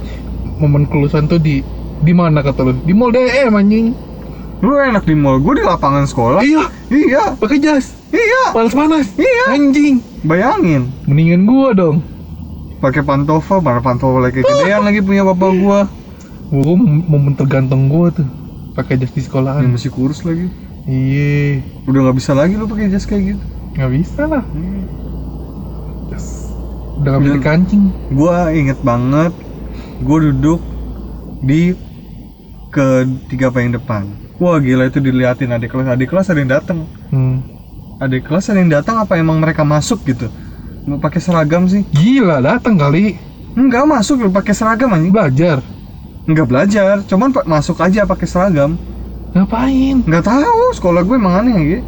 momen 0.56 0.84
kelulusan 0.84 1.26
tuh 1.26 1.38
di 1.38 1.60
di 1.96 2.12
mana 2.12 2.40
kata 2.40 2.62
lu? 2.62 2.72
Di 2.78 2.92
mall 2.92 3.10
DM 3.10 3.52
anjing. 3.52 3.86
lu 4.58 4.74
enak 4.74 5.04
di 5.04 5.12
mall 5.12 5.36
gue 5.38 5.54
di 5.54 5.62
lapangan 5.62 6.04
sekolah 6.04 6.40
Iya, 6.40 6.64
iya 6.88 7.24
pakai 7.34 7.58
jas. 7.58 7.92
iya 8.08 8.48
Panas-panas. 8.50 9.12
Iya. 9.14 9.52
Anjing. 9.52 10.00
bayangin 10.20 10.88
Mendingan 11.04 11.44
gua 11.44 11.72
dong. 11.72 12.00
pakai 12.76 13.00
pantofel 13.00 13.60
mana 13.60 13.80
pantofel 13.80 14.24
kayak 14.24 14.40
gedean 14.40 14.82
lagi 14.82 15.00
punya 15.00 15.20
bapak 15.22 15.52
gua 15.54 15.80
Gua 16.46 16.74
mom- 16.74 17.04
momen 17.04 17.32
tergantung 17.32 17.88
gua 17.88 18.08
tuh. 18.10 18.24
pakai 18.72 18.96
jas 18.96 19.10
di 19.10 19.20
sekolahan 19.20 19.64
masih 19.66 19.88
kurus 19.88 20.20
lagi 20.20 20.48
iya 20.82 21.60
udah 21.84 22.00
nggak 22.02 22.16
bisa 22.16 22.32
lagi 22.32 22.54
lu 22.54 22.64
pakai 22.64 22.88
jas 22.88 23.04
kayak 23.04 23.36
gitu 23.36 23.44
nggak 23.74 23.90
bisa 23.92 24.22
lah 24.24 24.42
jas 26.06 26.26
udah 26.94 27.10
nggak 27.10 27.22
bisa 27.22 27.36
Iya. 27.36 27.44
kancing 27.44 27.82
gua 28.10 28.50
inget 28.50 28.78
banget 28.80 29.32
gua 30.02 30.18
duduk 30.30 30.60
di 31.44 31.76
ketiga 32.74 33.54
paling 33.54 33.76
depan. 33.76 34.08
Wah 34.42 34.58
gila 34.58 34.90
itu 34.90 34.98
diliatin 34.98 35.54
adik 35.54 35.70
kelas. 35.70 35.94
Adik 35.94 36.10
kelas 36.10 36.26
ada 36.32 36.40
yang 36.42 36.50
datang 36.50 36.78
hmm. 37.14 37.36
adik 38.02 38.26
kelas 38.26 38.50
ada 38.50 38.58
yang 38.58 38.72
datang 38.72 38.98
apa 38.98 39.14
emang 39.14 39.38
mereka 39.38 39.62
masuk 39.62 40.02
gitu? 40.08 40.26
Mau 40.88 40.98
pakai 40.98 41.22
seragam 41.22 41.70
sih. 41.70 41.86
Gila 41.94 42.42
datang 42.42 42.74
kali. 42.74 43.14
Enggak 43.54 43.86
masuk 43.86 44.26
lu 44.26 44.30
pakai 44.34 44.50
seragam 44.50 44.90
aja 44.90 45.06
belajar? 45.06 45.58
Enggak 46.26 46.46
belajar 46.50 47.04
cuman 47.06 47.30
pak 47.30 47.46
masuk 47.46 47.78
aja 47.78 48.02
pakai 48.02 48.26
seragam. 48.26 48.74
Ngapain? 49.34 50.02
Nggak 50.02 50.24
tahu 50.26 50.74
sekolah 50.74 51.06
gue 51.06 51.16
emang 51.18 51.34
aneh 51.42 51.58
gitu 51.62 51.84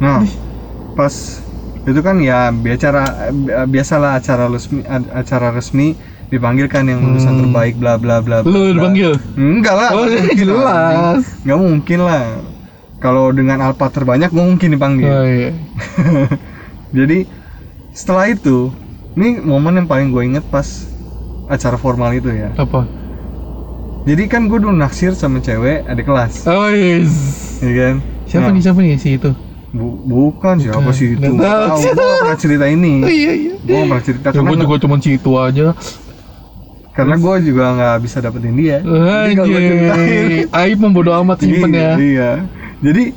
nah 0.00 0.24
pas 0.96 1.12
itu 1.84 2.00
kan 2.00 2.16
ya 2.24 2.48
bicara 2.48 3.30
biasalah 3.68 4.16
acara 4.16 4.48
resmi 4.48 4.80
acara 5.12 5.52
resmi 5.52 5.92
dipanggilkan 6.30 6.82
yang 6.84 7.00
lulusan 7.00 7.32
Hmm. 7.32 7.40
terbaik 7.44 7.74
bla 7.74 7.94
bla 7.94 8.18
bla 8.18 8.40
lu 8.40 8.70
dipanggil? 8.70 9.18
Enggak 9.34 9.74
lah 9.74 9.88
oh 9.92 10.06
jelas. 10.40 11.20
anjing. 11.20 11.44
nggak 11.44 11.58
mungkin 11.60 11.98
lah. 12.00 12.24
Kalau 12.96 13.24
dengan 13.30 13.58
alpa 13.60 13.88
terbanyak 13.88 14.30
mungkin 14.30 14.68
dipanggil. 14.70 15.08
Oh, 15.08 15.24
iya. 15.24 15.50
jadi 16.92 17.24
setelah 17.90 18.28
itu 18.28 18.70
ini 19.12 19.38
momen 19.38 19.74
yang 19.74 19.88
paling 19.88 20.08
gue 20.08 20.22
inget 20.22 20.44
pas 20.46 20.66
acara 21.46 21.74
formal 21.74 22.12
itu 22.12 22.28
ya. 22.28 22.52
Apa? 22.54 22.86
Jadi 24.00 24.22
kan 24.26 24.46
gue 24.46 24.56
dulu 24.56 24.72
naksir 24.72 25.12
sama 25.12 25.38
cewek 25.38 25.84
adik 25.84 26.04
kelas. 26.04 26.46
Oh 26.46 26.68
yes 26.68 27.12
ya 27.58 27.72
kan? 27.74 27.94
Siapa 28.24 28.46
Nah, 28.46 28.54
nih 28.54 28.62
siapa 28.62 28.78
nih 28.78 28.94
si 28.96 29.16
itu? 29.16 29.30
Bu- 29.70 30.02
bukan 30.02 30.58
siapa 30.58 30.78
Bukan. 30.80 30.92
sih 30.92 31.14
itu. 31.14 31.26
tahu. 31.30 31.78
Gue 31.80 31.94
pernah 32.16 32.38
cerita 32.38 32.66
ini. 32.66 32.92
Oh 33.04 33.10
iya 33.10 33.32
iya. 33.34 33.54
Gue 33.56 33.74
gak 33.76 33.86
pernah 33.88 34.04
cerita 34.04 34.26
ya, 34.28 34.40
gue 34.40 34.56
juga 34.58 34.76
cuma 34.78 34.96
si 34.98 35.10
itu 35.14 35.30
aja 35.34 35.66
karena 36.90 37.14
gue 37.14 37.34
juga 37.46 37.64
nggak 37.76 37.96
bisa 38.02 38.18
dapetin 38.18 38.54
dia. 38.58 38.82
Jadi 38.82 40.50
aib 40.50 40.78
membodo 40.82 41.14
amat 41.22 41.38
simpen 41.42 41.70
iya, 41.70 41.80
ya. 41.80 41.94
iya. 41.96 42.30
Jadi 42.82 43.14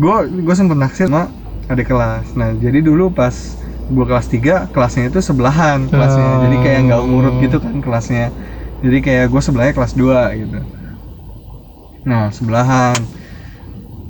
gue 0.00 0.16
gue 0.42 0.54
sempet 0.56 0.76
naksir 0.78 1.06
sama 1.06 1.30
adik 1.70 1.86
kelas. 1.86 2.34
Nah 2.34 2.50
jadi 2.58 2.82
dulu 2.82 3.14
pas 3.14 3.32
gue 3.90 4.04
kelas 4.06 4.26
3 4.30 4.74
kelasnya 4.74 5.04
itu 5.10 5.18
sebelahan 5.22 5.86
kelasnya. 5.86 6.26
Oh. 6.26 6.38
jadi 6.46 6.56
kayak 6.62 6.80
nggak 6.90 7.02
ngurut 7.06 7.34
gitu 7.42 7.56
kan 7.62 7.74
kelasnya. 7.78 8.34
Jadi 8.80 8.98
kayak 9.04 9.26
gue 9.30 9.42
sebelahnya 9.42 9.74
kelas 9.76 9.92
2 9.94 10.40
gitu. 10.42 10.58
Nah 12.10 12.34
sebelahan. 12.34 12.98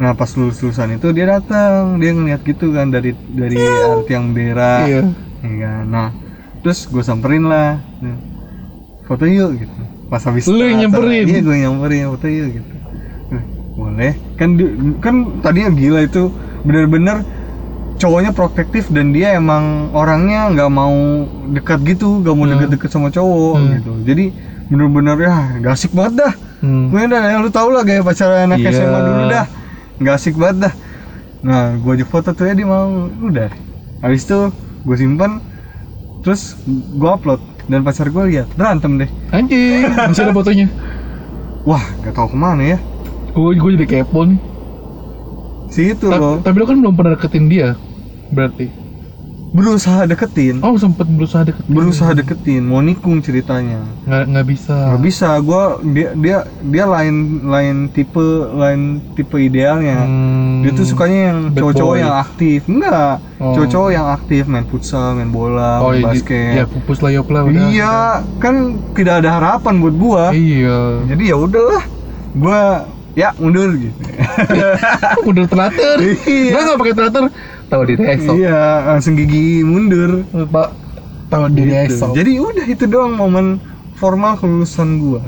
Nah 0.00 0.16
pas 0.16 0.32
lulus 0.40 0.64
lulusan 0.64 0.96
itu 0.96 1.12
dia 1.12 1.28
datang. 1.28 2.00
Dia 2.00 2.16
ngeliat 2.16 2.40
gitu 2.48 2.72
kan 2.72 2.88
dari 2.88 3.12
dari 3.28 3.60
arti 3.60 4.12
yang 4.16 4.32
bendera 4.32 4.88
Iya. 4.88 5.02
Iya, 5.40 5.72
nah. 5.88 6.12
Terus 6.60 6.88
gue 6.88 7.00
samperin 7.00 7.48
lah. 7.48 7.80
Nah, 8.04 8.29
foto 9.10 9.26
yuk 9.26 9.50
gitu 9.58 9.78
pas 10.06 10.22
habis 10.22 10.46
Lu 10.46 10.62
yang 10.62 10.86
nyamperin? 10.86 11.26
iya 11.26 11.40
gue 11.42 11.56
nyamperin 11.58 12.06
foto 12.14 12.26
yuk 12.30 12.48
gitu 12.62 12.74
Eh, 13.34 13.42
boleh 13.74 14.12
kan 14.38 14.54
di- 14.54 14.74
kan 15.02 15.14
tadinya 15.42 15.70
gila 15.74 16.00
itu 16.06 16.30
bener-bener 16.62 17.26
cowoknya 18.00 18.32
protektif 18.32 18.88
dan 18.88 19.12
dia 19.12 19.36
emang 19.36 19.92
orangnya 19.92 20.48
nggak 20.54 20.70
mau 20.72 20.94
dekat 21.52 21.78
gitu 21.84 22.22
nggak 22.24 22.34
mau 22.34 22.46
Hmm. 22.46 22.52
deket-deket 22.56 22.90
sama 22.90 23.08
cowok 23.12 23.54
Hmm. 23.58 23.70
gitu 23.76 23.92
jadi 24.06 24.24
bener-bener 24.70 25.16
ya 25.20 25.34
gak 25.60 25.72
asik 25.76 25.92
banget 25.92 26.14
dah 26.26 26.32
Hmm. 26.62 26.88
gue 26.92 27.00
udah 27.08 27.22
ya, 27.24 27.36
lu 27.42 27.50
tau 27.50 27.68
lah 27.72 27.82
gaya 27.84 28.00
pacaran 28.00 28.46
anak 28.48 28.62
Iya. 28.62 28.70
SMA 28.78 29.00
dulu 29.04 29.22
dah 29.28 29.46
nggak 30.00 30.14
asik 30.16 30.34
banget 30.38 30.56
dah 30.68 30.74
nah 31.40 31.62
gue 31.76 31.92
ajak 31.96 32.08
foto 32.08 32.30
tuh 32.36 32.44
ya 32.48 32.54
dia 32.56 32.68
mau 32.68 32.88
udah 33.20 33.48
habis 34.00 34.24
itu 34.24 34.38
gue 34.84 34.96
simpan 34.96 35.40
terus 36.20 36.56
gue 36.68 37.10
upload 37.10 37.40
dan 37.70 37.80
pacar 37.86 38.10
gue 38.10 38.24
lihat 38.30 38.48
berantem 38.58 38.92
deh 39.00 39.10
Anjing, 39.30 39.86
masih 40.10 40.26
ada 40.26 40.34
fotonya. 40.34 40.66
wah 41.68 41.84
gak 42.02 42.14
tau 42.16 42.26
ke 42.26 42.36
mana 42.36 42.62
ya 42.76 42.78
Gue 43.30 43.54
gue 43.54 43.70
jadi 43.78 43.86
kepo 43.86 44.26
nih. 44.26 44.38
si 45.70 45.94
itu 45.94 46.06
Ta- 46.10 46.18
loh 46.18 46.42
tapi 46.42 46.56
lo 46.58 46.66
kan 46.66 46.78
belum 46.82 46.94
pernah 46.98 47.14
deketin 47.14 47.46
dia. 47.46 47.68
Berarti. 48.30 48.66
Berusaha 49.50 50.06
deketin 50.06 50.62
Oh, 50.62 50.78
sempet 50.78 51.04
berusaha 51.04 51.42
deketin. 51.42 51.66
berusaha 51.68 52.10
deketin 52.12 52.62
mau 52.62 52.78
nikung 52.78 53.18
ceritanya 53.18 53.82
Nggak 54.04 54.22
nggak 54.28 54.46
bisa. 54.46 54.76
nggak 54.88 55.02
bisa 55.02 55.28
gue 55.40 55.62
dia 55.90 56.08
dia 56.14 56.38
dia 56.62 56.84
lain 56.86 57.14
lain 57.44 57.76
tipe 57.88 58.22
lain 58.48 58.80
tipe 59.12 59.34
idealnya 59.36 60.06
Hmm. 60.06 60.62
dia 60.62 60.70
tuh 60.70 60.86
sukanya 60.86 61.18
yang 61.28 61.38
cowok-cowok 61.50 61.96
yang 61.96 62.14
aktif 62.16 62.60
enggak 62.64 63.18
Oh. 63.36 63.50
cowok-cowok 63.52 63.90
yang 63.90 64.06
aktif 64.06 64.42
main 64.46 64.64
futsal 64.64 65.14
main 65.14 65.28
bola 65.28 65.80
Oh, 65.80 65.90
main 65.90 65.98
iya, 65.98 66.06
basket 66.06 66.52
Ya, 66.54 66.64
pupus 66.64 66.98
lah 67.00 67.10
yop 67.10 67.26
lah 67.28 67.42
udah. 67.42 67.62
iya 67.66 67.94
kan 68.38 68.54
tidak 68.94 69.14
ada 69.18 69.30
harapan 69.34 69.74
buat 69.78 69.94
gua 69.94 70.24
Iya. 70.30 71.10
jadi 71.10 71.22
ya 71.26 71.36
udahlah 71.36 71.82
gua 72.32 72.86
ya 73.12 73.34
mundur 73.34 73.74
gitu 73.74 73.98
Udah 75.26 75.44
teratur. 75.44 75.96
Iya. 76.22 76.50
Gua 76.52 76.60
nggak 76.62 76.78
pakai 76.78 76.94
teratur. 76.94 77.22
Tahu 77.70 77.82
diri 77.86 78.02
esok. 78.02 78.34
iya 78.34 78.60
langsung 78.90 79.14
gigi 79.14 79.62
mundur 79.62 80.26
Pak. 80.50 80.68
Tahu 81.30 81.44
diri 81.54 81.70
Gitu. 81.86 81.94
esok. 81.94 82.10
jadi 82.12 82.32
udah 82.36 82.66
itu 82.66 82.84
doang 82.84 83.14
momen 83.14 83.62
formal 83.94 84.34
kelulusan 84.34 84.98
gua 84.98 85.22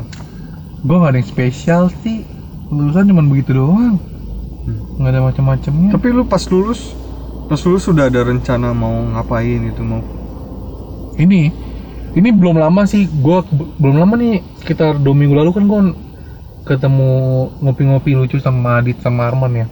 Gue 0.82 0.98
nggak 0.98 1.14
ada 1.14 1.18
yang 1.22 1.30
spesial 1.30 1.82
sih. 2.02 2.26
Lulusan 2.66 3.06
cuma 3.06 3.22
begitu 3.22 3.54
doang. 3.54 4.02
Nggak 4.98 5.10
ada 5.14 5.20
macam-macamnya. 5.22 5.90
tapi 5.94 6.06
lu 6.10 6.22
pas 6.22 6.42
lulus 6.46 6.94
pas 7.46 7.58
lulus 7.62 7.82
sudah 7.82 8.06
ada 8.06 8.22
rencana 8.22 8.70
mau 8.72 8.90
ngapain 9.12 9.62
itu 9.62 9.82
mau 9.82 9.98
ini 11.18 11.50
ini 12.14 12.28
belum 12.30 12.56
lama 12.56 12.86
sih 12.86 13.10
gua 13.10 13.42
belum 13.50 13.98
lama 13.98 14.14
nih 14.16 14.40
sekitar 14.58 14.96
dua 14.98 15.12
minggu 15.12 15.34
lalu 15.34 15.50
kan 15.52 15.64
gua 15.66 15.80
ketemu 16.62 17.10
ngopi-ngopi 17.58 18.14
lucu 18.14 18.38
sama 18.38 18.78
Adit 18.78 19.02
sama 19.02 19.26
Arman 19.28 19.52
ya 19.52 19.66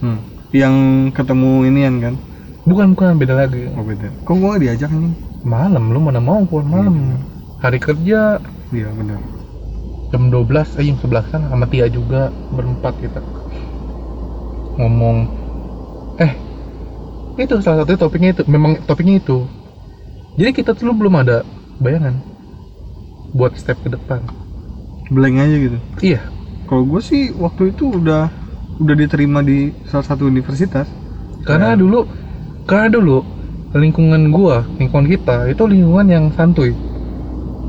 hmm. 0.00 0.18
Yang 0.50 1.08
ketemu 1.14 1.70
inian 1.70 1.94
kan? 2.02 2.14
Bukan 2.66 2.94
bukan 2.94 3.18
beda 3.18 3.34
lagi. 3.46 3.70
Oh 3.74 3.84
beda. 3.86 4.10
Kok 4.26 4.36
gua 4.38 4.58
diajak 4.58 4.90
nih 4.90 5.14
malam 5.40 5.88
lu 5.88 6.00
mana 6.02 6.20
mau 6.20 6.44
keluar 6.44 6.66
malam. 6.66 7.16
Hari 7.60 7.78
kerja. 7.80 8.40
Iya 8.70 8.88
benar. 8.92 9.20
Jam 10.10 10.28
12 10.28 10.78
eh 10.80 10.84
jam 10.90 10.98
11 10.98 11.32
kan 11.32 11.42
sama 11.48 11.66
Tia 11.70 11.86
juga 11.86 12.34
berempat 12.52 12.94
kita. 12.98 13.20
Ngomong 14.76 15.16
eh 16.18 16.32
itu 17.40 17.56
salah 17.64 17.86
satu 17.86 17.96
topiknya 17.96 18.36
itu 18.36 18.42
memang 18.50 18.76
topiknya 18.84 19.22
itu. 19.22 19.46
Jadi 20.36 20.50
kita 20.52 20.76
tuh 20.76 20.92
belum 20.92 21.20
ada 21.20 21.46
bayangan 21.80 22.18
buat 23.32 23.54
step 23.56 23.78
ke 23.86 23.88
depan. 23.92 24.26
Blank 25.10 25.36
aja 25.42 25.56
gitu? 25.58 25.78
Iya. 26.02 26.20
Kalau 26.70 26.86
gue 26.86 27.02
sih 27.02 27.34
waktu 27.34 27.74
itu 27.74 27.98
udah 27.98 28.30
udah 28.80 28.94
diterima 28.96 29.40
di 29.40 29.70
salah 29.84 30.06
satu 30.06 30.26
universitas. 30.26 30.88
karena 31.40 31.72
Ya. 31.72 31.80
dulu 31.80 32.04
karena 32.68 32.88
dulu 32.92 33.24
lingkungan 33.72 34.28
gua 34.28 34.60
lingkungan 34.76 35.08
kita 35.08 35.48
itu 35.48 35.64
lingkungan 35.64 36.04
yang 36.04 36.24
santuy 36.36 36.76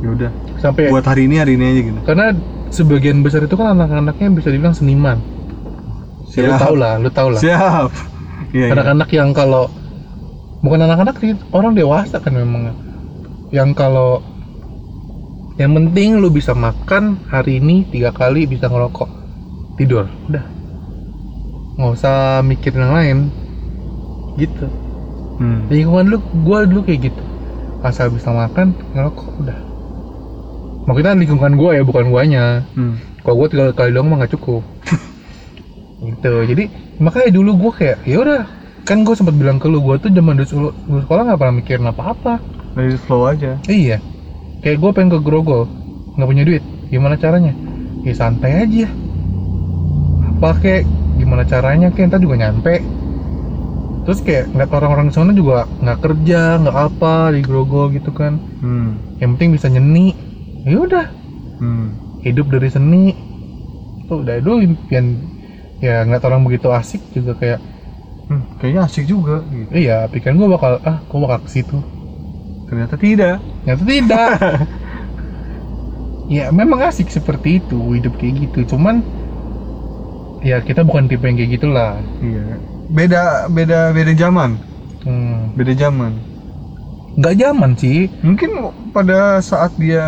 Ya 0.01 0.09
udah. 0.11 0.31
sampai 0.59 0.91
Buat 0.91 1.07
hari 1.07 1.31
ini 1.31 1.39
hari 1.39 1.55
ini 1.55 1.65
aja 1.71 1.81
gitu. 1.87 1.99
karena 2.03 2.25
sebagian 2.67 3.23
besar 3.23 3.47
itu 3.47 3.55
kan 3.55 3.71
anak-anaknya 3.71 4.27
bisa 4.35 4.51
dibilang 4.51 4.75
seniman 4.75 5.23
ya, 6.35 6.47
lu 6.47 6.53
tau 6.59 6.75
lah 6.75 6.99
lu 6.99 7.07
tau 7.11 7.31
lah 7.31 7.39
Siap. 7.39 7.91
Iya. 8.51 8.67
iya. 8.67 8.73
anak-anak 8.75 9.09
yang 9.15 9.31
kalau 9.31 9.71
bukan 10.59 10.83
anak-anak 10.83 11.15
sih 11.23 11.31
orang 11.55 11.71
dewasa 11.71 12.19
kan 12.19 12.35
memang 12.35 12.75
yang 13.55 13.71
kalau 13.71 14.19
yang 15.55 15.71
penting 15.71 16.19
lu 16.19 16.27
bisa 16.27 16.51
makan 16.51 17.23
hari 17.27 17.63
ini 17.63 17.87
tiga 17.87 18.11
kali 18.11 18.43
bisa 18.43 18.67
ngerokok 18.67 19.07
tidur 19.79 20.11
udah 20.27 20.43
nggak 21.81 21.93
usah 21.97 22.45
mikirin 22.45 22.85
yang 22.85 22.93
lain. 22.93 23.17
Gitu. 24.37 24.65
Hmm. 25.41 25.65
lingkungan 25.73 26.05
lu 26.05 26.17
gua 26.45 26.69
dulu 26.69 26.85
kayak 26.85 27.09
gitu. 27.09 27.23
Asal 27.81 28.13
bisa 28.13 28.29
makan 28.29 28.77
ngerokok 28.93 29.27
udah. 29.41 29.59
Maksudnya 30.85 31.17
lingkungan 31.17 31.53
gua 31.57 31.73
ya 31.73 31.81
bukan 31.81 32.13
guanya. 32.13 32.61
Hmm. 32.77 33.01
kalau 33.25 33.41
gua 33.41 33.47
tiga 33.49 33.73
kali 33.73 33.89
doang 33.89 34.05
mah 34.09 34.21
nggak 34.21 34.37
cukup. 34.37 34.61
Gitu. 36.05 36.33
Jadi 36.45 36.63
makanya 37.01 37.29
dulu 37.33 37.51
gua 37.57 37.71
kayak 37.73 37.97
ya 38.05 38.17
udah. 38.21 38.41
Kan 38.85 39.01
gua 39.01 39.13
sempat 39.17 39.33
bilang 39.37 39.57
ke 39.57 39.65
lu 39.69 39.81
gua 39.81 39.97
tuh 39.97 40.09
zaman 40.09 40.37
dulu 40.37 40.45
sekolah, 40.45 40.73
dulu 40.89 40.99
sekolah 41.05 41.21
nggak 41.29 41.39
pernah 41.41 41.55
mikirin 41.57 41.85
apa 41.85 42.03
apa 42.17 42.33
Dari 42.73 42.97
flow 42.97 43.25
aja. 43.29 43.57
iya. 43.69 43.97
Kayak 44.61 44.77
gua 44.77 44.89
pengen 44.93 45.17
ke 45.17 45.19
grogol 45.25 45.65
nggak 46.17 46.27
punya 46.29 46.43
duit. 46.45 46.63
Gimana 46.93 47.17
caranya? 47.17 47.53
Ya 48.05 48.13
santai 48.13 48.65
aja. 48.65 48.87
Apa 50.37 50.57
kayak 50.57 50.85
gimana 51.21 51.43
caranya 51.45 51.93
kayak 51.93 52.09
ntar 52.09 52.21
juga 52.21 52.41
nyampe. 52.41 52.81
Terus 54.01 54.19
kayak 54.25 54.49
ngeliat 54.49 54.71
orang-orang 54.73 55.07
di 55.09 55.13
sana 55.13 55.31
juga 55.37 55.69
nggak 55.77 55.99
kerja 56.01 56.57
nggak 56.57 56.77
apa 56.77 57.15
di 57.37 57.41
grogol 57.45 57.93
gitu 57.93 58.09
kan. 58.09 58.41
Hmm. 58.61 58.97
yang 59.21 59.37
penting 59.37 59.53
bisa 59.53 59.69
nyeni. 59.69 60.17
Ya 60.65 60.77
udah. 60.81 61.05
Hmm. 61.61 61.93
hidup 62.25 62.49
dari 62.49 62.69
seni. 62.73 63.13
Foto 64.05 64.25
udah 64.25 64.41
dulu 64.41 64.65
impian 64.65 65.05
ya 65.81 66.05
ngeliat 66.05 66.23
orang 66.25 66.41
begitu 66.45 66.69
asik 66.69 67.01
juga 67.13 67.33
kayak 67.37 67.59
hmm, 68.29 68.61
kayaknya 68.61 68.81
asik 68.85 69.05
juga 69.09 69.41
gitu. 69.49 69.69
iya 69.73 70.05
pikiran 70.05 70.37
gue 70.37 70.49
bakal 70.49 70.71
ah 70.85 70.97
gue 71.05 71.19
bakal 71.21 71.39
ke 71.45 71.49
situ. 71.49 71.77
Ternyata 72.69 72.95
tidak. 72.97 73.37
Ternyata 73.65 73.83
tidak. 73.85 74.29
Ya 76.31 76.47
memang 76.47 76.79
asik 76.87 77.11
seperti 77.11 77.59
itu 77.59 77.75
hidup 77.91 78.15
kayak 78.15 78.47
gitu. 78.47 78.63
Cuman 78.71 79.03
ya 80.41 80.57
kita 80.61 80.81
bukan 80.81 81.05
tipe 81.05 81.23
yang 81.25 81.37
kayak 81.37 81.51
gitulah. 81.57 81.91
Iya. 82.21 82.43
Beda 82.91 83.47
beda 83.47 83.79
beda 83.95 84.13
zaman. 84.17 84.57
Hmm. 85.01 85.57
beda 85.57 85.73
zaman. 85.73 86.13
Nggak 87.17 87.35
zaman 87.37 87.71
sih. 87.77 88.07
Mungkin 88.21 88.49
pada 88.93 89.41
saat 89.41 89.73
dia 89.77 90.05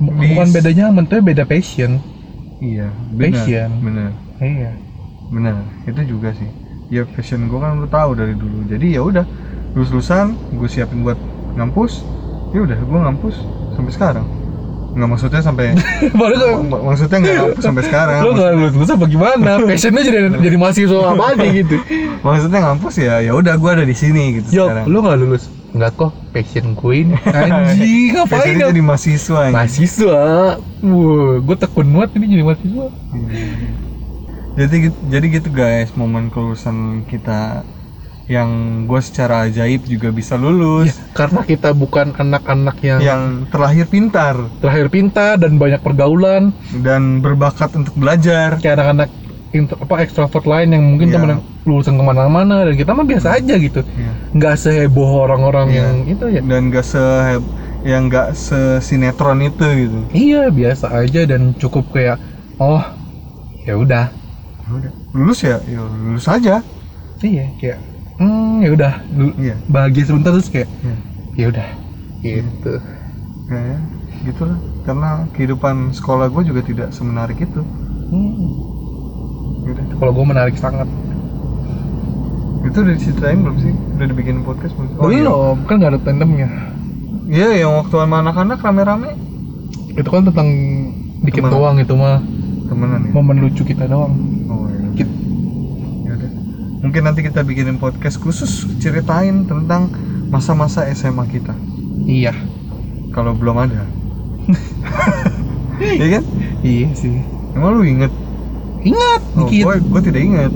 bukan 0.00 0.48
beda 0.52 0.70
zaman 0.72 1.04
tuh 1.08 1.20
beda 1.24 1.44
passion. 1.48 2.00
Iya 2.60 2.88
benar 3.12 3.44
Passion. 3.44 3.70
benar. 3.84 4.10
Iya. 4.40 4.70
Benar 5.32 5.56
itu 5.88 6.00
juga 6.16 6.32
sih. 6.36 6.48
Ya 6.92 7.02
passion 7.04 7.50
gue 7.50 7.58
kan 7.58 7.80
udah 7.82 7.90
tahu 7.90 8.10
dari 8.16 8.32
dulu. 8.36 8.64
Jadi 8.68 8.96
ya 8.96 9.02
udah 9.02 9.24
lulus 9.76 9.90
lulusan 9.92 10.36
gue 10.56 10.68
siapin 10.68 11.02
buat 11.04 11.18
ngampus. 11.56 12.00
Ya 12.54 12.62
udah 12.64 12.78
gue 12.78 12.98
ngampus 13.02 13.36
sampai 13.76 13.92
sekarang 13.92 14.26
nggak 14.96 15.08
maksudnya 15.08 15.40
sampai 15.40 15.76
baru 16.20 16.34
tuh. 16.34 16.52
Mak- 16.64 16.82
maksudnya 16.82 17.18
nggak 17.20 17.36
sampai 17.60 17.82
sekarang. 17.84 18.18
Lo 18.18 18.30
nggak 18.32 18.50
lulus 18.50 18.72
lulus 18.72 18.90
apa 18.90 19.04
gimana? 19.06 19.50
Passionnya 19.68 20.00
jadi 20.00 20.18
jadi 20.32 20.56
mahasiswa 20.56 21.00
apa 21.06 21.24
aja 21.30 21.46
gitu. 21.60 21.76
Maksudnya 22.18 22.58
ngampus 22.62 22.94
ya 22.96 23.14
ya 23.20 23.32
udah 23.32 23.54
gue 23.54 23.70
ada 23.70 23.84
di 23.84 23.92
sini 23.92 24.40
gitu 24.40 24.48
yo 24.54 24.64
sekarang. 24.66 24.84
lo 24.88 24.98
nggak 24.98 25.18
lulus? 25.18 25.44
Nggak 25.70 25.90
kok 25.94 26.12
passion 26.32 26.66
gue 26.72 26.94
ini. 26.96 27.14
Anjing 27.22 28.04
ngapain 28.10 28.32
Passionnya 28.32 28.66
jadi 28.66 28.82
mahasiswa 28.82 29.40
ya. 29.42 29.52
mahasiswa. 29.52 30.20
Wah 30.80 31.34
gue 31.38 31.56
tekun 31.56 31.86
banget 31.90 32.10
ini 32.16 32.24
jadi 32.30 32.42
mahasiswa. 32.42 32.86
Jadi 34.56 34.74
gitu- 34.82 35.02
jadi 35.06 35.26
gitu 35.30 35.48
guys 35.50 35.92
momen 35.92 36.32
kelulusan 36.32 37.04
kita 37.04 37.60
yang 38.26 38.50
gue 38.90 39.00
secara 39.02 39.46
ajaib 39.46 39.86
juga 39.86 40.10
bisa 40.10 40.34
Ya, 40.34 40.42
lulus 40.42 40.98
karena 41.14 41.46
kita 41.46 41.70
bukan 41.70 42.10
anak-anak 42.18 42.76
yang, 42.82 42.98
yang 42.98 43.22
terlahir 43.46 43.86
pintar. 43.86 44.34
terakhir 44.58 44.90
pintar 44.90 45.38
dan 45.38 45.62
banyak 45.62 45.78
pergaulan. 45.78 46.50
Dan 46.74 47.22
berbakat 47.22 47.70
untuk 47.78 47.94
belajar. 47.94 48.58
Kayak 48.58 48.82
anak-anak 48.82 49.08
apa 49.56 49.94
ekstrovert 50.04 50.44
lain 50.44 50.74
yang 50.74 50.84
mungkin 50.84 51.08
Iya. 51.08 51.14
temen 51.16 51.30
lulusan 51.66 51.94
ke 51.96 52.04
mana-mana 52.04 52.66
dan 52.66 52.74
kita 52.76 52.92
mah 52.92 53.06
biasa 53.06 53.38
aja 53.40 53.54
gitu. 53.56 53.80
Iya. 53.94 54.12
nggak 54.36 54.54
seheboh 54.58 55.10
orang-orang 55.24 55.66
Iya. 55.70 55.78
yang 55.82 55.96
itu 56.10 56.24
ya. 56.28 56.40
Dan 56.42 56.62
gak 56.74 56.84
se 56.86 57.02
yang 57.86 58.10
gak 58.10 58.34
sesinetron 58.34 59.38
itu 59.46 59.66
gitu. 59.86 59.98
Iya 60.12 60.50
biasa 60.50 60.86
aja 61.06 61.22
dan 61.30 61.54
cukup 61.56 61.94
kayak 61.94 62.18
oh 62.58 62.82
ya 63.64 63.78
udah. 63.78 64.10
Ya 64.66 64.70
udah. 64.74 64.92
lulus 65.14 65.46
ya? 65.46 65.56
Ya 65.64 65.80
lulus 65.86 66.26
aja. 66.26 66.60
Iya 67.22 67.54
kayak 67.56 67.78
hmm 68.16 68.54
ya 68.58 68.70
udah 68.72 68.92
iya 69.36 69.54
bahagia 69.66 70.04
sebentar 70.04 70.32
terus 70.32 70.48
kayak 70.48 70.68
Iya. 70.80 70.96
ya 71.36 71.46
udah 71.50 71.68
gitu 72.22 72.72
kayak 73.46 73.78
gitu 74.24 74.42
lah 74.42 74.58
karena 74.82 75.08
kehidupan 75.30 75.74
sekolah 75.92 76.26
gue 76.28 76.42
juga 76.44 76.60
tidak 76.62 76.88
semenarik 76.90 77.38
itu 77.38 77.60
Hmm. 78.06 78.32
Yaudah. 79.66 79.82
kalau 79.98 80.12
gue 80.14 80.24
menarik 80.24 80.54
sangat 80.54 80.86
itu 82.62 82.76
udah 82.76 82.94
diceritain 82.94 83.38
belum 83.40 83.56
sih 83.58 83.72
udah 83.96 84.06
dibikin 84.06 84.36
podcast 84.42 84.72
belum 84.74 84.86
sih? 84.88 84.98
iya. 85.16 85.30
kan 85.66 85.74
nggak 85.76 85.90
ada 85.90 86.00
tandemnya 86.00 86.48
iya 87.26 87.50
yang 87.56 87.74
waktu 87.76 87.94
sama 87.96 88.22
anak-anak 88.22 88.58
rame-rame 88.58 89.10
itu 89.90 90.06
kan 90.06 90.22
tentang 90.22 90.48
dikit 91.20 91.42
Teman. 91.42 91.50
doang 91.50 91.76
itu 91.78 91.94
mah 91.94 92.22
temenan 92.66 93.00
ya 93.02 93.10
momen 93.10 93.36
lucu 93.42 93.62
kita 93.62 93.86
doang 93.86 94.14
oh 94.46 94.66
iya 94.68 94.86
Dikit. 94.92 95.08
Mungkin 96.76 97.02
nanti 97.02 97.20
kita 97.20 97.40
bikinin 97.40 97.76
podcast 97.76 98.16
khusus 98.16 98.50
ceritain 98.76 99.44
tentang 99.44 99.90
masa-masa 100.26 100.84
SMA 100.88 101.24
kita 101.26 101.54
iya 102.02 102.34
kalau 103.10 103.32
belum 103.32 103.56
ada 103.58 103.86
Iya 105.78 106.06
kan? 106.18 106.24
iya 106.60 106.88
sih 106.92 107.20
Emang 107.52 107.76
lu 107.76 107.84
inget? 107.84 108.12
ingat 108.80 109.22
Oh, 109.34 109.44
dikit 109.44 109.64
gue, 109.66 109.76
gue 109.82 110.02
tidak 110.04 110.22
inget 110.22 110.52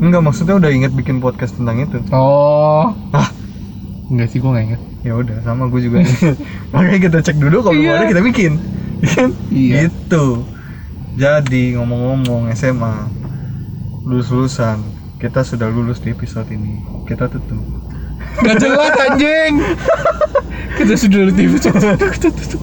Enggak, 0.00 0.22
maksudnya 0.22 0.56
udah 0.56 0.70
inget 0.70 0.92
bikin 0.92 1.18
podcast 1.18 1.54
tentang 1.54 1.80
itu 1.80 1.98
oh 2.10 2.92
Ah. 3.10 3.28
enggak 4.06 4.28
sih 4.28 4.38
gue 4.38 4.48
nggak 4.48 4.66
ingat 4.66 4.82
Ya 5.00 5.16
udah, 5.16 5.40
sama 5.40 5.64
gue 5.66 5.80
juga 5.80 6.04
Makanya 6.72 7.00
kita 7.00 7.18
cek 7.22 7.36
dulu, 7.36 7.62
kalau 7.62 7.74
Iya. 7.74 7.96
ada 7.96 8.06
kita 8.06 8.22
bikin 8.22 8.52
Iya 9.00 9.10
kan? 9.14 9.30
Iya. 9.48 9.74
Gitu 9.86 10.24
Jadi, 11.16 11.62
ngomong-ngomong 11.74 12.52
SMA 12.52 12.94
Lulus-lulusan 14.02 14.99
Kita 15.20 15.44
sudah 15.44 15.68
lulus 15.68 16.00
di 16.00 16.10
episode 16.10 16.48
ini 16.48 16.80
Kita 17.04 17.28
tutup 17.28 17.60
nggak 18.40 18.56
jelas 18.56 18.94
anjing 18.96 19.52
kita 20.78 20.94
sudah 20.94 21.28
di 21.28 21.32
TV 21.34 21.52
kita 21.58 22.28
tutup 22.30 22.62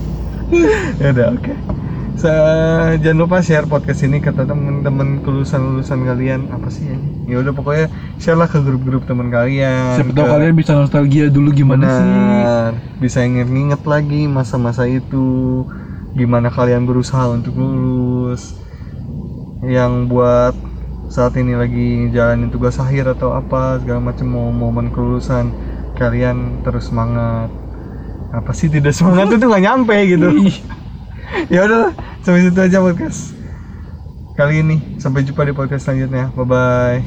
Ya 0.97 1.11
udah, 1.11 1.27
oke 1.33 1.53
Sa- 2.17 2.97
jangan 2.97 3.17
lupa 3.19 3.45
share 3.45 3.69
podcast 3.69 4.01
ini 4.01 4.17
ke 4.17 4.33
teman-teman 4.33 5.21
kelulusan-lulusan 5.21 6.01
kalian 6.01 6.49
apa 6.49 6.65
sih 6.65 6.89
ya? 6.89 6.97
Ya 7.29 7.35
udah 7.37 7.53
pokoknya 7.53 7.93
share 8.17 8.33
lah 8.33 8.49
ke 8.49 8.57
grup-grup 8.57 9.05
teman 9.05 9.29
kalian. 9.29 9.93
siapa 9.93 10.17
tahu 10.17 10.25
ke- 10.25 10.33
kalian 10.33 10.53
bisa 10.57 10.73
nostalgia 10.73 11.29
dulu 11.29 11.53
gimana 11.53 11.85
sih 11.85 12.01
Benar. 12.01 12.69
Bisa 12.97 13.21
inget-inget 13.21 13.85
lagi 13.85 14.25
masa-masa 14.25 14.89
itu 14.89 15.61
gimana 16.17 16.49
kalian 16.49 16.89
berusaha 16.89 17.29
untuk 17.29 17.53
lulus. 17.53 18.57
Yang 19.61 20.09
buat 20.09 20.55
saat 21.07 21.33
ini 21.39 21.55
lagi 21.55 22.11
jalanin 22.11 22.51
tugas 22.51 22.77
akhir 22.77 23.15
atau 23.15 23.31
apa 23.31 23.79
segala 23.79 24.11
macam 24.11 24.27
mau 24.27 24.47
momen 24.51 24.91
kelulusan 24.91 25.51
kalian 25.95 26.61
terus 26.61 26.91
semangat. 26.91 27.49
Apa 28.31 28.51
sih 28.51 28.67
tidak 28.67 28.91
semangat 28.91 29.31
itu 29.33 29.45
nggak 29.47 29.63
nyampe 29.63 29.95
gitu. 30.07 30.29
Ya 31.51 31.67
udah 31.67 31.91
sampai 32.23 32.47
situ 32.47 32.59
aja 32.59 32.79
podcast 32.79 33.37
kali 34.37 34.61
ini 34.61 34.77
sampai 35.01 35.25
jumpa 35.25 35.49
di 35.49 35.53
podcast 35.57 35.89
selanjutnya 35.89 36.29
bye 36.37 36.45
bye 36.45 37.06